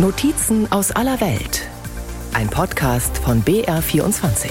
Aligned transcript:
Notizen 0.00 0.70
aus 0.70 0.92
aller 0.92 1.20
Welt. 1.20 1.68
Ein 2.32 2.48
Podcast 2.48 3.18
von 3.18 3.42
BR24. 3.42 4.48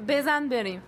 Bezan 0.00 0.48
berim. 0.48 0.80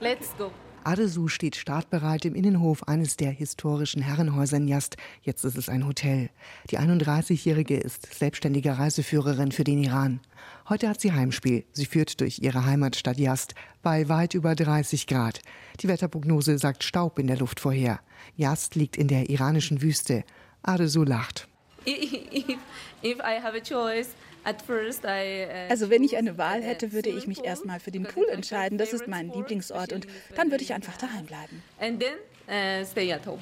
Let's 0.00 0.34
go. 0.36 0.50
Adesu 0.84 1.28
steht 1.28 1.56
startbereit 1.56 2.24
im 2.24 2.34
Innenhof 2.34 2.88
eines 2.88 3.16
der 3.16 3.30
historischen 3.30 4.00
Herrenhäuser 4.00 4.56
in 4.56 4.68
Yast. 4.68 4.96
Jetzt 5.22 5.44
ist 5.44 5.58
es 5.58 5.68
ein 5.68 5.86
Hotel. 5.86 6.30
Die 6.70 6.78
31-Jährige 6.78 7.76
ist 7.76 8.12
selbstständige 8.14 8.78
Reiseführerin 8.78 9.52
für 9.52 9.64
den 9.64 9.82
Iran. 9.82 10.20
Heute 10.68 10.88
hat 10.88 11.00
sie 11.00 11.12
Heimspiel. 11.12 11.64
Sie 11.72 11.84
führt 11.84 12.20
durch 12.20 12.38
ihre 12.38 12.64
Heimatstadt 12.64 13.18
Yast 13.18 13.54
bei 13.82 14.08
weit 14.08 14.34
über 14.34 14.54
30 14.54 15.06
Grad. 15.06 15.40
Die 15.80 15.88
Wetterprognose 15.88 16.58
sagt 16.58 16.82
Staub 16.82 17.18
in 17.18 17.26
der 17.26 17.38
Luft 17.38 17.60
vorher. 17.60 18.00
Yast 18.36 18.74
liegt 18.74 18.96
in 18.96 19.08
der 19.08 19.28
iranischen 19.28 19.82
Wüste. 19.82 20.24
Adesu 20.62 21.04
lacht. 21.04 21.46
If, 21.86 22.58
if 23.02 23.18
I 23.18 23.40
have 23.42 23.56
a 23.56 23.60
choice, 23.60 24.14
also 25.68 25.90
wenn 25.90 26.02
ich 26.02 26.16
eine 26.16 26.38
Wahl 26.38 26.62
hätte, 26.62 26.92
würde 26.92 27.10
ich 27.10 27.26
mich 27.26 27.44
erstmal 27.44 27.80
für 27.80 27.90
den 27.90 28.04
Pool 28.04 28.26
entscheiden. 28.30 28.78
Das 28.78 28.92
ist 28.92 29.06
mein 29.08 29.30
Lieblingsort 29.30 29.92
und 29.92 30.06
dann 30.36 30.50
würde 30.50 30.64
ich 30.64 30.72
einfach 30.74 30.96
daheim 30.96 31.26
bleiben. 31.26 31.62
uh, 32.48 33.38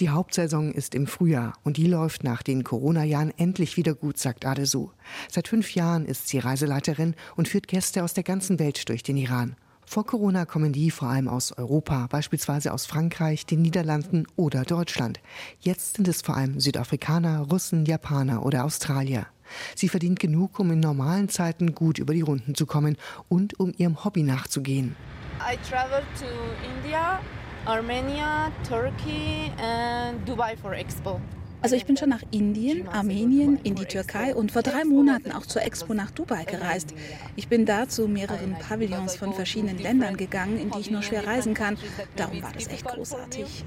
Die 0.00 0.10
Hauptsaison 0.10 0.72
ist 0.72 0.94
im 0.94 1.06
Frühjahr 1.06 1.54
und 1.64 1.78
die 1.78 1.86
läuft 1.86 2.22
nach 2.22 2.42
den 2.42 2.64
Corona-Jahren 2.64 3.32
endlich 3.38 3.78
wieder 3.78 3.94
gut, 3.94 4.18
sagt 4.18 4.44
Adesu. 4.44 4.90
Seit 5.30 5.48
fünf 5.48 5.74
Jahren 5.74 6.04
ist 6.04 6.28
sie 6.28 6.38
Reiseleiterin 6.38 7.14
und 7.34 7.48
führt 7.48 7.66
Gäste 7.66 8.04
aus 8.04 8.12
der 8.12 8.24
ganzen 8.24 8.58
Welt 8.58 8.88
durch 8.90 9.02
den 9.02 9.16
Iran. 9.16 9.56
Vor 9.86 10.04
Corona 10.04 10.44
kommen 10.44 10.72
die 10.72 10.90
vor 10.90 11.08
allem 11.08 11.28
aus 11.28 11.52
Europa, 11.56 12.08
beispielsweise 12.10 12.74
aus 12.74 12.86
Frankreich, 12.86 13.46
den 13.46 13.62
Niederlanden 13.62 14.26
oder 14.34 14.64
Deutschland. 14.64 15.20
Jetzt 15.60 15.96
sind 15.96 16.08
es 16.08 16.22
vor 16.22 16.36
allem 16.36 16.58
Südafrikaner, 16.60 17.46
Russen, 17.50 17.86
Japaner 17.86 18.44
oder 18.44 18.64
Australier. 18.64 19.26
Sie 19.74 19.88
verdient 19.88 20.20
genug, 20.20 20.58
um 20.58 20.70
in 20.70 20.80
normalen 20.80 21.28
Zeiten 21.28 21.74
gut 21.74 21.98
über 21.98 22.14
die 22.14 22.22
Runden 22.22 22.54
zu 22.54 22.66
kommen 22.66 22.96
und 23.28 23.58
um 23.58 23.72
ihrem 23.76 24.04
Hobby 24.04 24.22
nachzugehen. 24.22 24.96
I 25.40 25.56
traveled 25.68 26.06
to 26.18 26.26
India, 26.64 27.20
Armenia, 27.66 28.50
Turkey 28.68 29.50
and 29.58 30.26
Dubai 30.26 30.56
for 30.56 30.72
Expo. 30.72 31.20
Also 31.62 31.74
ich 31.74 31.86
bin 31.86 31.96
schon 31.96 32.10
nach 32.10 32.22
Indien, 32.30 32.86
Armenien, 32.88 33.58
in 33.62 33.74
die 33.74 33.86
Türkei 33.86 34.34
und 34.34 34.52
vor 34.52 34.62
drei 34.62 34.84
Monaten 34.84 35.32
auch 35.32 35.46
zur 35.46 35.62
Expo 35.62 35.94
nach 35.94 36.10
Dubai 36.10 36.44
gereist. 36.44 36.94
Ich 37.34 37.48
bin 37.48 37.66
da 37.66 37.88
zu 37.88 38.06
mehreren 38.06 38.56
Pavillons 38.58 39.16
von 39.16 39.32
verschiedenen 39.32 39.78
Ländern 39.78 40.16
gegangen, 40.16 40.58
in 40.58 40.70
die 40.70 40.80
ich 40.80 40.90
nur 40.90 41.02
schwer 41.02 41.26
reisen 41.26 41.54
kann. 41.54 41.76
Darum 42.14 42.42
war 42.42 42.52
das 42.52 42.68
echt 42.68 42.84
großartig. 42.84 43.64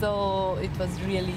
So 0.00 0.58
it 0.62 0.70
was 0.78 0.88
really 1.06 1.34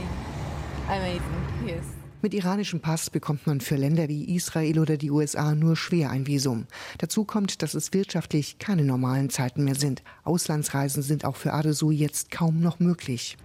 amazing. 0.87 1.21
Yes. 1.65 2.00
Mit 2.23 2.35
iranischem 2.35 2.81
Pass 2.81 3.09
bekommt 3.09 3.47
man 3.47 3.61
für 3.61 3.75
Länder 3.75 4.07
wie 4.07 4.35
Israel 4.35 4.77
oder 4.77 4.95
die 4.95 5.09
USA 5.09 5.55
nur 5.55 5.75
schwer 5.75 6.11
ein 6.11 6.27
Visum. 6.27 6.67
Dazu 6.99 7.25
kommt, 7.25 7.63
dass 7.63 7.73
es 7.73 7.93
wirtschaftlich 7.93 8.59
keine 8.59 8.83
normalen 8.83 9.31
Zeiten 9.31 9.63
mehr 9.63 9.73
sind. 9.73 10.03
Auslandsreisen 10.23 11.01
sind 11.01 11.25
auch 11.25 11.35
für 11.35 11.51
Adesu 11.53 11.89
jetzt 11.89 12.29
kaum 12.29 12.61
noch 12.61 12.79
möglich. 12.79 13.37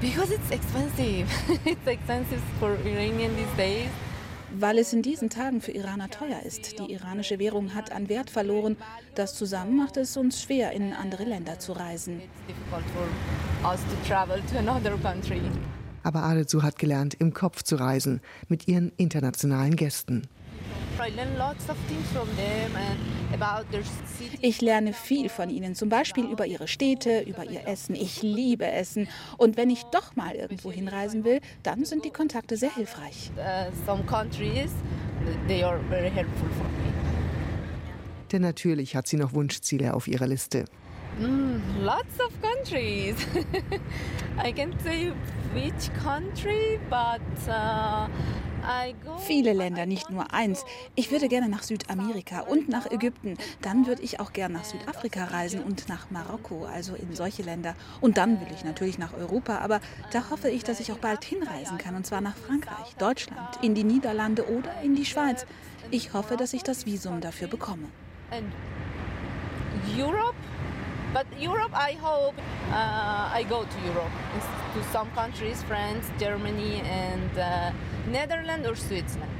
Because 0.00 0.32
it's 0.32 0.50
expensive. 0.50 1.26
it's 1.66 1.86
expensive 1.86 2.40
for 2.58 2.70
Iranian 2.86 3.36
these 3.36 3.56
days. 3.58 3.90
Weil 4.58 4.78
es 4.78 4.94
in 4.94 5.02
diesen 5.02 5.28
Tagen 5.28 5.60
für 5.60 5.72
Iraner 5.72 6.08
teuer 6.08 6.40
ist. 6.42 6.78
Die 6.78 6.90
iranische 6.90 7.38
Währung 7.38 7.74
hat 7.74 7.92
an 7.92 8.08
Wert 8.08 8.30
verloren. 8.30 8.76
Das 9.14 9.34
zusammen 9.34 9.76
macht 9.76 9.98
es 9.98 10.16
uns 10.16 10.42
schwer, 10.42 10.72
in 10.72 10.94
andere 10.94 11.24
Länder 11.24 11.58
zu 11.58 11.72
reisen. 11.72 12.20
It's 12.20 12.46
difficult 12.46 12.84
for 12.94 13.70
us 13.70 13.80
to 13.80 14.08
travel 14.08 14.40
to 14.50 14.58
another 14.58 14.96
country. 15.02 15.42
Aber 16.02 16.22
Adesu 16.22 16.62
hat 16.62 16.78
gelernt, 16.78 17.14
im 17.14 17.32
Kopf 17.32 17.62
zu 17.62 17.76
reisen, 17.76 18.20
mit 18.48 18.68
ihren 18.68 18.92
internationalen 18.96 19.76
Gästen. 19.76 20.28
Ich 24.40 24.60
lerne 24.60 24.92
viel 24.92 25.28
von 25.28 25.50
ihnen, 25.50 25.74
zum 25.74 25.88
Beispiel 25.88 26.24
über 26.26 26.46
ihre 26.46 26.68
Städte, 26.68 27.20
über 27.20 27.44
ihr 27.44 27.66
Essen. 27.66 27.94
Ich 27.94 28.22
liebe 28.22 28.66
Essen. 28.66 29.08
Und 29.38 29.56
wenn 29.56 29.70
ich 29.70 29.82
doch 29.84 30.14
mal 30.16 30.34
irgendwo 30.34 30.70
hinreisen 30.70 31.24
will, 31.24 31.40
dann 31.62 31.84
sind 31.84 32.04
die 32.04 32.10
Kontakte 32.10 32.56
sehr 32.56 32.74
hilfreich. 32.74 33.30
Some 33.86 34.04
countries, 34.04 34.70
they 35.48 35.62
are 35.64 35.80
very 35.88 36.10
helpful 36.10 36.48
for 36.56 36.66
me. 36.66 36.92
Denn 38.30 38.42
natürlich 38.42 38.96
hat 38.96 39.06
sie 39.06 39.16
noch 39.16 39.34
Wunschziele 39.34 39.94
auf 39.94 40.08
ihrer 40.08 40.26
Liste. 40.26 40.64
Mm, 41.18 41.84
lots 41.84 42.18
of 42.20 42.32
countries. 42.40 43.16
I 44.42 44.52
can't 44.52 44.80
say 44.82 45.12
which 45.54 45.90
country, 46.02 46.78
but 46.88 47.20
uh, 47.48 48.08
I 48.64 48.94
go. 49.04 49.16
Viele 49.18 49.52
Länder, 49.52 49.86
nicht 49.86 50.10
nur 50.10 50.32
eins. 50.32 50.64
Ich 50.94 51.10
würde 51.10 51.28
gerne 51.28 51.48
nach 51.48 51.62
Südamerika 51.62 52.40
und 52.40 52.68
nach 52.68 52.90
Ägypten. 52.90 53.36
Dann 53.60 53.86
würde 53.86 54.02
ich 54.02 54.20
auch 54.20 54.32
gerne 54.32 54.54
nach 54.54 54.64
Südafrika 54.64 55.24
reisen 55.24 55.62
und 55.62 55.88
nach 55.88 56.10
Marokko, 56.10 56.64
also 56.64 56.94
in 56.94 57.14
solche 57.14 57.42
Länder. 57.42 57.74
Und 58.00 58.18
dann 58.18 58.40
will 58.40 58.48
ich 58.54 58.64
natürlich 58.64 58.98
nach 58.98 59.12
Europa, 59.14 59.58
aber 59.58 59.80
da 60.12 60.30
hoffe 60.30 60.48
ich, 60.48 60.64
dass 60.64 60.80
ich 60.80 60.92
auch 60.92 60.98
bald 60.98 61.24
hinreisen 61.24 61.78
kann, 61.78 61.96
und 61.96 62.06
zwar 62.06 62.20
nach 62.20 62.36
Frankreich, 62.36 62.94
Deutschland, 62.98 63.58
in 63.62 63.74
die 63.74 63.84
Niederlande 63.84 64.48
oder 64.48 64.80
in 64.82 64.94
die 64.94 65.06
Schweiz. 65.06 65.46
Ich 65.90 66.12
hoffe, 66.12 66.36
dass 66.36 66.52
ich 66.52 66.62
das 66.62 66.86
Visum 66.86 67.20
dafür 67.20 67.48
bekomme. 67.48 67.88
Europe. 69.98 70.34
But 71.12 71.26
Europe, 71.38 71.72
I 71.74 71.92
hope 72.00 72.34
uh, 72.70 73.38
I 73.38 73.44
go 73.48 73.64
to 73.64 73.78
Europe, 73.84 74.10
to 74.74 74.82
some 74.92 75.10
countries, 75.14 75.62
France, 75.64 76.06
Germany, 76.18 76.80
and 76.86 77.38
uh, 77.38 77.70
Netherlands 78.10 78.66
or 78.66 78.74
Switzerland. 78.76 79.30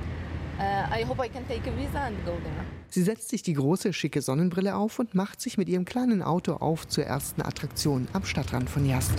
Uh, 0.59 0.87
I 0.91 1.03
hope 1.05 1.19
I 1.19 1.29
can 1.29 1.47
take 1.49 1.67
a 1.67 1.73
visa 1.73 1.99
and 1.99 2.17
go 2.27 2.33
there. 2.45 2.65
Sie 2.89 3.03
setzt 3.03 3.31
sich 3.31 3.43
die 3.43 3.55
große, 3.55 3.95
schicke 3.95 4.21
Sonnenbrille 4.21 4.77
auf 4.77 4.99
und 4.99 5.15
macht 5.15 5.41
sich 5.41 5.57
mit 5.57 5.71
ihrem 5.71 5.87
kleinen 5.87 6.23
Auto 6.23 6.57
auf 6.57 6.87
zur 6.87 7.05
ersten 7.05 7.41
Attraktion 7.41 8.07
am 8.13 8.27
Stadtrand 8.27 8.69
von 8.69 8.85
Yazd. 8.85 9.15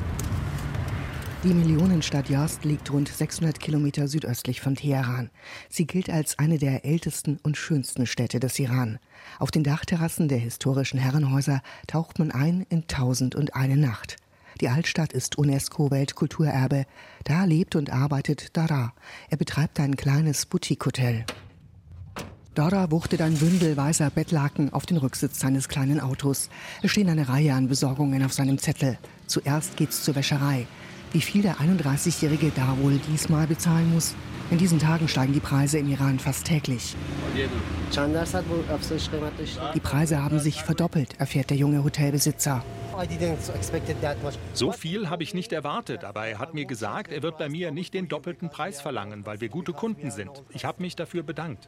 Die 1.44 1.54
Millionenstadt 1.54 2.30
Yazd 2.30 2.64
liegt 2.64 2.90
rund 2.90 3.10
600 3.10 3.60
Kilometer 3.60 4.08
südöstlich 4.08 4.62
von 4.62 4.76
Teheran. 4.76 5.30
Sie 5.68 5.86
gilt 5.86 6.10
als 6.10 6.40
eine 6.40 6.58
der 6.58 6.86
ältesten 6.86 7.38
und 7.44 7.58
schönsten 7.58 8.06
Städte 8.06 8.40
des 8.40 8.58
Iran. 8.60 8.98
Auf 9.40 9.52
den 9.52 9.66
Dachterrassen 9.66 10.30
der 10.30 10.38
historischen 10.38 11.00
Herrenhäuser 11.00 11.62
taucht 11.86 12.18
man 12.18 12.32
ein 12.32 12.66
in 12.70 12.88
Tausend 12.88 13.36
und 13.36 13.56
eine 13.58 13.76
Nacht. 13.76 14.16
Die 14.62 14.70
Altstadt 14.70 15.12
ist 15.12 15.38
UNESCO-Weltkulturerbe. 15.38 16.86
Da 17.26 17.44
lebt 17.44 17.76
und 17.76 17.90
arbeitet 17.90 18.56
Dara. 18.56 18.94
Er 19.30 19.36
betreibt 19.36 19.82
ein 19.82 19.98
kleines 19.98 20.46
Boutique-Hotel. 20.46 21.26
Dora 22.56 22.90
wuchtet 22.90 23.22
ein 23.22 23.34
Bündel 23.34 23.76
weißer 23.76 24.12
Bettlaken 24.12 24.72
auf 24.72 24.86
den 24.86 24.96
Rücksitz 24.96 25.40
seines 25.40 25.68
kleinen 25.68 26.00
Autos. 26.00 26.50
Es 26.84 26.92
stehen 26.92 27.10
eine 27.10 27.28
Reihe 27.28 27.54
an 27.54 27.68
Besorgungen 27.68 28.24
auf 28.24 28.32
seinem 28.32 28.60
Zettel. 28.60 28.98
Zuerst 29.28 29.76
geht's 29.76 30.06
zur 30.06 30.16
Wäscherei. 30.16 30.68
Wie 31.14 31.22
viel 31.22 31.44
der 31.44 31.58
31-Jährige 31.58 32.52
da 32.56 32.76
wohl 32.82 32.98
diesmal 32.98 33.46
bezahlen 33.46 33.94
muss? 33.94 34.16
In 34.50 34.58
diesen 34.58 34.80
Tagen 34.80 35.08
steigen 35.08 35.32
die 35.32 35.40
Preise 35.40 35.78
im 35.78 35.88
Iran 35.88 36.18
fast 36.18 36.46
täglich. 36.46 36.96
Die 39.76 39.80
Preise 39.80 40.24
haben 40.24 40.40
sich 40.40 40.64
verdoppelt, 40.64 41.20
erfährt 41.20 41.52
der 41.52 41.58
junge 41.58 41.84
Hotelbesitzer. 41.84 42.64
So 44.54 44.72
viel 44.72 45.10
habe 45.10 45.22
ich 45.22 45.36
nicht 45.36 45.54
erwartet, 45.54 46.04
aber 46.04 46.26
er 46.26 46.40
hat 46.40 46.56
mir 46.56 46.66
gesagt, 46.66 47.12
er 47.12 47.22
wird 47.22 47.38
bei 47.38 47.48
mir 47.48 47.72
nicht 47.72 47.94
den 47.94 48.08
doppelten 48.08 48.50
Preis 48.50 48.82
verlangen, 48.82 49.24
weil 49.26 49.40
wir 49.40 49.50
gute 49.50 49.74
Kunden 49.74 50.10
sind. 50.10 50.32
Ich 50.50 50.66
habe 50.66 50.82
mich 50.82 50.96
dafür 50.96 51.22
bedankt. 51.22 51.68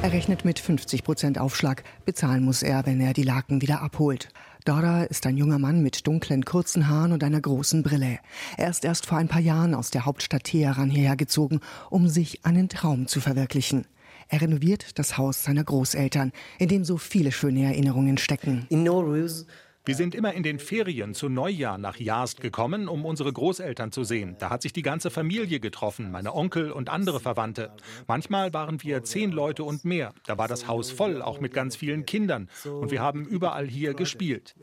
Er 0.00 0.12
rechnet 0.12 0.46
mit 0.46 0.58
50 0.58 1.04
Prozent 1.04 1.38
Aufschlag. 1.38 1.84
Bezahlen 2.06 2.44
muss 2.44 2.62
er, 2.62 2.86
wenn 2.86 3.00
er 3.00 3.12
die 3.12 3.22
Laken 3.22 3.60
wieder 3.60 3.82
abholt. 3.82 4.30
Dora 4.64 5.04
ist 5.04 5.26
ein 5.26 5.36
junger 5.36 5.58
Mann 5.58 5.82
mit 5.82 6.06
dunklen, 6.06 6.44
kurzen 6.44 6.88
Haaren 6.88 7.12
und 7.12 7.24
einer 7.24 7.40
großen 7.40 7.82
Brille. 7.82 8.18
Er 8.56 8.70
ist 8.70 8.84
erst 8.84 9.06
vor 9.06 9.18
ein 9.18 9.28
paar 9.28 9.40
Jahren 9.40 9.74
aus 9.74 9.90
der 9.90 10.04
Hauptstadt 10.04 10.44
Teheran 10.44 10.90
hierher 10.90 11.16
gezogen, 11.16 11.60
um 11.90 12.08
sich 12.08 12.44
einen 12.44 12.68
Traum 12.68 13.06
zu 13.06 13.20
verwirklichen. 13.20 13.86
Er 14.28 14.42
renoviert 14.42 14.98
das 14.98 15.16
Haus 15.16 15.42
seiner 15.42 15.64
Großeltern, 15.64 16.32
in 16.58 16.68
dem 16.68 16.84
so 16.84 16.98
viele 16.98 17.32
schöne 17.32 17.64
Erinnerungen 17.64 18.18
stecken. 18.18 18.66
Wir 19.88 19.94
sind 19.94 20.14
immer 20.14 20.34
in 20.34 20.42
den 20.42 20.58
Ferien 20.58 21.14
zu 21.14 21.30
Neujahr 21.30 21.78
nach 21.78 21.96
Yazd 21.96 22.42
gekommen, 22.42 22.88
um 22.88 23.06
unsere 23.06 23.32
Großeltern 23.32 23.90
zu 23.90 24.04
sehen. 24.04 24.36
Da 24.38 24.50
hat 24.50 24.60
sich 24.60 24.74
die 24.74 24.82
ganze 24.82 25.08
Familie 25.08 25.60
getroffen, 25.60 26.10
meine 26.10 26.34
Onkel 26.34 26.72
und 26.72 26.90
andere 26.90 27.20
Verwandte. 27.20 27.72
Manchmal 28.06 28.52
waren 28.52 28.82
wir 28.82 29.02
zehn 29.02 29.32
Leute 29.32 29.64
und 29.64 29.86
mehr. 29.86 30.12
Da 30.26 30.36
war 30.36 30.46
das 30.46 30.68
Haus 30.68 30.90
voll, 30.90 31.22
auch 31.22 31.40
mit 31.40 31.54
ganz 31.54 31.74
vielen 31.74 32.04
Kindern. 32.04 32.50
Und 32.66 32.90
wir 32.90 33.00
haben 33.00 33.24
überall 33.24 33.66
hier 33.66 33.94
gespielt. 33.94 34.54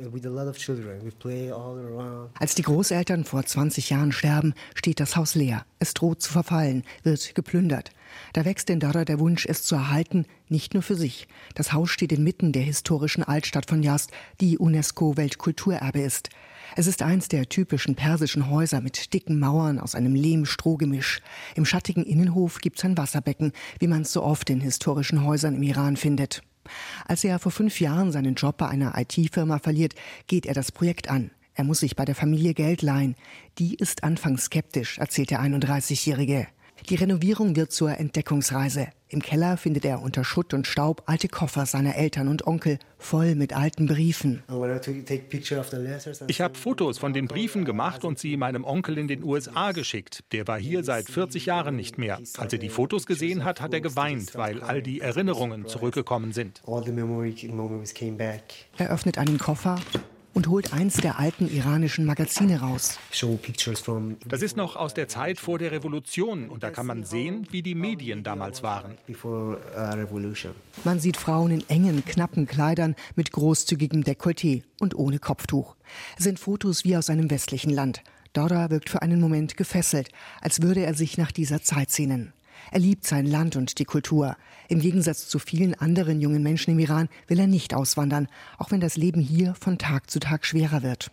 Als 2.38 2.54
die 2.54 2.62
Großeltern 2.62 3.26
vor 3.26 3.44
20 3.44 3.90
Jahren 3.90 4.12
sterben, 4.12 4.54
steht 4.76 5.00
das 5.00 5.16
Haus 5.16 5.34
leer. 5.34 5.66
Es 5.80 5.96
droht 5.96 6.22
zu 6.22 6.32
verfallen, 6.32 6.84
wird 7.02 7.34
geplündert. 7.34 7.90
Da 8.34 8.46
wächst 8.46 8.70
in 8.70 8.80
Dara 8.80 9.06
der 9.06 9.20
Wunsch, 9.20 9.46
es 9.46 9.64
zu 9.64 9.76
erhalten, 9.76 10.26
nicht 10.50 10.74
nur 10.74 10.84
für 10.84 10.96
sich. 10.96 11.28
Das 11.54 11.74
Haus 11.74 11.90
steht 11.90 12.12
inmitten 12.12 12.52
der 12.52 12.64
historischen 12.64 13.24
Altstadt 13.24 13.68
von 13.70 13.84
Yazd, 13.84 14.12
die 14.42 14.58
UNESCO-Weltkulturerbe 14.58 16.02
ist. 16.02 16.30
Es 16.76 16.88
ist 16.88 17.02
eins 17.02 17.28
der 17.28 17.48
typischen 17.48 17.96
persischen 17.96 18.50
Häuser 18.50 18.82
mit 18.82 19.14
dicken 19.14 19.40
Mauern 19.40 19.80
aus 19.80 19.96
einem 19.96 20.16
Lehm-Strohgemisch. 20.16 21.22
Im 21.56 21.66
schattigen 21.66 22.04
Innenhof 22.04 22.60
gibt 22.60 22.80
es 22.80 22.86
ein 22.86 22.98
Wasserbecken, 22.98 23.52
wie 23.80 23.88
man 23.88 24.02
es 24.02 24.12
so 24.12 24.24
oft 24.24 24.50
in 24.50 24.62
historischen 24.62 25.24
Häusern 25.24 25.56
im 25.56 25.64
Iran 25.64 25.96
findet. 25.96 26.42
Als 27.06 27.24
er 27.24 27.40
vor 27.40 27.52
fünf 27.52 27.80
Jahren 27.80 28.12
seinen 28.12 28.36
Job 28.36 28.58
bei 28.58 28.68
einer 28.68 28.98
IT-Firma 28.98 29.60
verliert, 29.60 29.94
geht 30.28 30.46
er 30.46 30.54
das 30.54 30.72
Projekt 30.72 31.10
an. 31.10 31.32
Er 31.54 31.64
muss 31.64 31.80
sich 31.80 31.96
bei 31.96 32.04
der 32.04 32.16
Familie 32.16 32.54
Geld 32.54 32.82
leihen. 32.82 33.16
Die 33.60 33.76
ist 33.76 34.04
anfangs 34.04 34.46
skeptisch, 34.46 34.98
erzählt 34.98 35.32
der 35.32 35.42
31-Jährige. 35.42 36.48
Die 36.90 36.96
Renovierung 36.96 37.56
wird 37.56 37.72
zur 37.72 37.98
Entdeckungsreise. 37.98 38.90
Im 39.08 39.22
Keller 39.22 39.58
findet 39.58 39.86
er 39.86 40.02
unter 40.02 40.24
Schutt 40.24 40.54
und 40.54 40.68
Staub 40.68 41.04
alte 41.08 41.28
Koffer 41.28 41.66
seiner 41.66 41.96
Eltern 41.96 42.28
und 42.28 42.46
Onkel, 42.46 42.80
voll 42.98 43.34
mit 43.36 43.56
alten 43.56 43.88
Briefen. 43.88 44.44
Ich 46.28 46.42
habe 46.42 46.56
Fotos 46.56 46.98
von 47.00 47.14
den 47.14 47.28
Briefen 47.28 47.66
gemacht 47.66 48.04
und 48.04 48.20
sie 48.20 48.38
meinem 48.38 48.64
Onkel 48.64 48.98
in 48.98 49.08
den 49.08 49.24
USA 49.24 49.72
geschickt. 49.72 50.24
Der 50.32 50.48
war 50.48 50.60
hier 50.60 50.84
seit 50.84 51.10
40 51.10 51.48
Jahren 51.48 51.76
nicht 51.76 51.98
mehr. 51.98 52.20
Als 52.38 52.54
er 52.54 52.60
die 52.60 52.70
Fotos 52.70 53.06
gesehen 53.06 53.46
hat, 53.46 53.62
hat 53.62 53.74
er 53.74 53.82
geweint, 53.82 54.36
weil 54.36 54.62
all 54.62 54.82
die 54.82 55.02
Erinnerungen 55.02 55.68
zurückgekommen 55.68 56.34
sind. 56.34 56.62
Er 58.78 58.92
öffnet 58.92 59.18
einen 59.18 59.38
Koffer 59.38 59.80
und 60.36 60.50
holt 60.50 60.74
eins 60.74 60.98
der 60.98 61.18
alten 61.18 61.50
iranischen 61.50 62.06
Magazine 62.06 62.60
raus. 62.60 63.00
Das 64.28 64.42
ist 64.42 64.58
noch 64.58 64.76
aus 64.76 64.94
der 64.94 65.08
Zeit 65.08 65.40
vor 65.40 65.58
der 65.58 65.72
Revolution 65.72 66.50
und 66.50 66.62
da 66.62 66.70
kann 66.70 66.86
man 66.86 67.06
sehen, 67.06 67.48
wie 67.52 67.64
die 67.64 67.74
Medien 67.74 68.24
damals 68.24 68.62
waren. 68.62 68.98
Man 70.84 71.00
sieht 71.00 71.18
Frauen 71.18 71.52
in 71.52 71.70
engen, 71.70 72.06
knappen 72.06 72.46
Kleidern 72.46 72.96
mit 73.16 73.32
großzügigem 73.32 74.04
Dekolleté 74.04 74.64
und 74.80 74.94
ohne 74.96 75.20
Kopftuch. 75.20 75.76
Es 76.18 76.26
sind 76.26 76.38
Fotos 76.38 76.84
wie 76.84 76.98
aus 76.98 77.10
einem 77.10 77.32
westlichen 77.32 77.72
Land. 77.72 78.04
Dora 78.34 78.70
wirkt 78.70 78.90
für 78.90 79.02
einen 79.02 79.22
Moment 79.22 79.56
gefesselt, 79.56 80.10
als 80.42 80.62
würde 80.62 80.82
er 80.82 80.94
sich 80.94 81.18
nach 81.18 81.32
dieser 81.32 81.62
Zeit 81.62 81.92
sehnen. 81.92 82.34
Er 82.72 82.80
liebt 82.80 83.06
sein 83.06 83.26
Land 83.26 83.56
und 83.56 83.80
die 83.80 83.86
Kultur. 83.86 84.36
Im 84.68 84.80
Gegensatz 84.80 85.28
zu 85.28 85.40
vielen 85.40 85.76
anderen 85.76 86.22
jungen 86.22 86.44
Menschen 86.44 86.72
im 86.72 86.80
Iran 86.80 87.10
will 87.28 87.40
er 87.40 87.48
nicht 87.48 87.74
auswandern, 87.74 88.28
auch 88.58 88.72
wenn 88.72 88.80
das 88.80 88.98
Leben 88.98 89.22
hier 89.22 89.56
von 89.56 89.78
Tag 89.78 90.10
zu 90.10 90.20
Tag 90.20 90.46
schwerer 90.46 90.84
wird. 90.84 91.12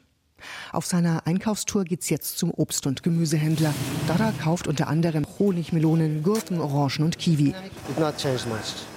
Auf 0.72 0.86
seiner 0.86 1.26
Einkaufstour 1.26 1.84
geht's 1.84 2.08
jetzt 2.10 2.38
zum 2.38 2.50
Obst- 2.50 2.86
und 2.86 3.02
Gemüsehändler. 3.02 3.74
Dada 4.06 4.32
kauft 4.42 4.66
unter 4.66 4.88
anderem 4.88 5.26
Honigmelonen, 5.38 6.22
Gurken, 6.22 6.60
Orangen 6.60 7.04
und 7.04 7.18
Kiwi. 7.18 7.54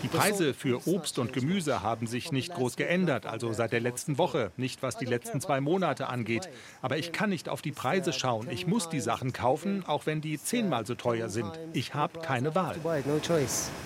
Die 0.03 0.07
Preise 0.07 0.53
für 0.53 0.87
Obst 0.87 1.19
und 1.19 1.33
Gemüse 1.33 1.81
haben 1.81 2.07
sich 2.07 2.31
nicht 2.31 2.53
groß 2.53 2.75
geändert, 2.75 3.25
also 3.25 3.53
seit 3.53 3.71
der 3.71 3.81
letzten 3.81 4.17
Woche, 4.17 4.51
nicht 4.57 4.81
was 4.83 4.97
die 4.97 5.05
letzten 5.05 5.41
zwei 5.41 5.61
Monate 5.61 6.07
angeht. 6.07 6.49
Aber 6.81 6.97
ich 6.97 7.11
kann 7.11 7.29
nicht 7.29 7.49
auf 7.49 7.61
die 7.61 7.71
Preise 7.71 8.13
schauen. 8.13 8.49
Ich 8.49 8.67
muss 8.67 8.89
die 8.89 8.99
Sachen 8.99 9.33
kaufen, 9.33 9.83
auch 9.87 10.05
wenn 10.05 10.21
die 10.21 10.39
zehnmal 10.41 10.85
so 10.85 10.95
teuer 10.95 11.29
sind. 11.29 11.51
Ich 11.73 11.93
habe 11.93 12.19
keine 12.19 12.55
Wahl. 12.55 12.75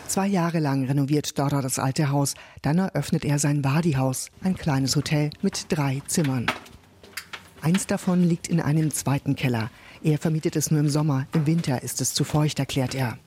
Zwei 0.07 0.27
Jahre 0.27 0.59
lang 0.59 0.85
renoviert 0.85 1.37
Dada 1.37 1.61
das 1.61 1.79
alte 1.79 2.09
Haus. 2.09 2.33
Dann 2.61 2.77
eröffnet 2.77 3.25
er 3.25 3.39
sein 3.39 3.63
Wadi-Haus, 3.63 4.31
ein 4.43 4.55
kleines 4.55 4.95
Hotel 4.95 5.29
mit 5.41 5.65
drei 5.69 6.01
Zimmern. 6.07 6.47
Eins 7.61 7.87
davon 7.87 8.23
liegt 8.23 8.47
in 8.47 8.61
einem 8.61 8.91
zweiten 8.91 9.35
Keller. 9.35 9.69
Er 10.01 10.17
vermietet 10.17 10.55
es 10.55 10.71
nur 10.71 10.79
im 10.79 10.89
Sommer. 10.89 11.27
Im 11.33 11.45
Winter 11.45 11.83
ist 11.83 11.99
es 12.01 12.13
zu 12.13 12.23
feucht, 12.23 12.59
erklärt 12.59 12.95
er. 12.95 13.17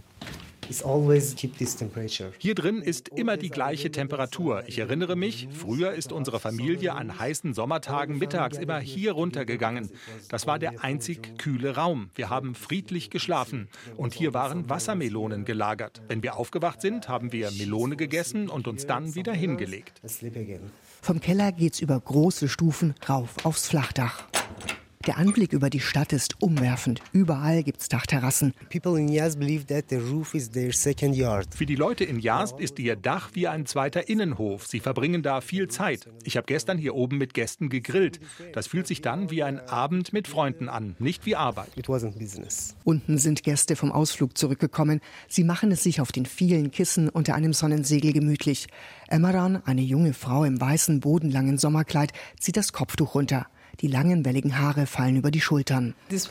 Hier 2.38 2.55
drin 2.55 2.82
ist 2.82 3.08
immer 3.08 3.37
die 3.37 3.50
gleiche 3.50 3.90
Temperatur. 3.90 4.62
Ich 4.67 4.79
erinnere 4.79 5.17
mich, 5.17 5.49
früher 5.52 5.93
ist 5.93 6.12
unsere 6.12 6.40
Familie 6.40 6.94
an 6.94 7.19
heißen 7.19 7.52
Sommertagen 7.52 8.17
mittags 8.17 8.56
immer 8.56 8.79
hier 8.79 9.12
runtergegangen. 9.12 9.90
Das 10.31 10.46
war 10.46 10.58
der 10.58 10.82
einzig 10.82 11.37
kühle 11.37 11.75
Raum. 11.75 12.11
Wir 12.14 12.31
haben 12.31 12.55
friedlich 12.55 13.11
geschlafen. 13.11 13.69
Und 13.96 14.14
hier 14.14 14.32
waren 14.32 14.70
Wassermelonen 14.70 15.44
gelagert. 15.44 16.00
Wenn 16.08 16.23
wir 16.23 16.37
aufgewacht 16.37 16.81
sind, 16.81 17.08
haben 17.08 17.32
wir 17.32 17.50
Melone 17.50 17.96
gegessen 17.96 18.49
und 18.49 18.67
uns 18.67 18.87
dann 18.87 19.14
wieder 19.14 19.34
hingelegt. 19.34 20.00
Vom 21.05 21.19
Keller 21.19 21.51
geht's 21.51 21.81
über 21.81 21.99
große 21.99 22.49
Stufen 22.49 22.95
rauf 23.09 23.45
aufs 23.45 23.67
Flachdach. 23.67 24.23
Der 25.07 25.19
Anblick 25.19 25.53
über 25.53 25.69
die 25.69 25.81
Stadt 25.81 26.13
ist 26.13 26.41
umwerfend. 26.41 27.03
Überall 27.13 27.65
gibt's 27.65 27.89
Dachterrassen. 27.89 28.55
Für 28.71 28.79
die 31.67 31.75
Leute 31.75 32.05
in 32.05 32.21
Yazd 32.21 32.61
ist 32.61 32.79
ihr 32.79 32.95
Dach 32.95 33.31
wie 33.33 33.49
ein 33.49 33.67
zweiter 33.67 34.09
Innenhof. 34.09 34.69
Sie 34.69 34.79
verbringen 34.79 35.25
da 35.25 35.41
viel 35.41 35.67
Zeit. 35.67 36.07
Ich 36.23 36.37
habe 36.37 36.47
gestern 36.47 36.79
hier 36.79 36.95
oben 36.95 37.19
mit 37.19 37.35
Gästen 37.35 37.69
gegrillt. 37.69 38.21
Das 38.53 38.69
fühlt 38.69 38.87
sich 38.87 39.01
dann 39.01 39.29
wie 39.31 39.43
ein 39.43 39.59
Abend 39.59 40.13
mit 40.13 40.29
Freunden 40.29 40.69
an, 40.69 40.95
nicht 41.01 41.27
wie 41.27 41.35
Arbeit. 41.35 41.71
Unten 42.85 43.19
sind 43.19 43.43
Gäste 43.43 43.75
vom 43.75 43.91
Ausflug 43.91 44.39
zurückgekommen. 44.39 45.01
Sie 45.27 45.43
machen 45.43 45.73
es 45.73 45.83
sich 45.83 46.01
auf 46.01 46.13
den 46.13 46.27
vielen 46.27 46.71
Kissen 46.71 47.09
unter 47.09 47.35
einem 47.35 47.55
Sonnensegel 47.55 48.13
gemütlich. 48.13 48.69
Emmeran, 49.09 49.63
eine 49.65 49.83
junge 49.83 50.13
Frau 50.13 50.45
im 50.45 50.61
weißen, 50.61 51.01
bodenlangen 51.01 51.59
Sommerkleid, 51.59 52.13
zieht 52.39 52.57
das 52.57 52.73
Kopftuch 52.73 53.17
runter. 53.17 53.49
Die 53.81 53.87
langen, 53.89 54.25
welligen 54.25 54.59
Haare 54.59 54.87
fallen 54.87 55.17
über 55.17 55.31
die 55.31 55.41
Schultern. 55.41 55.95
Es 56.11 56.31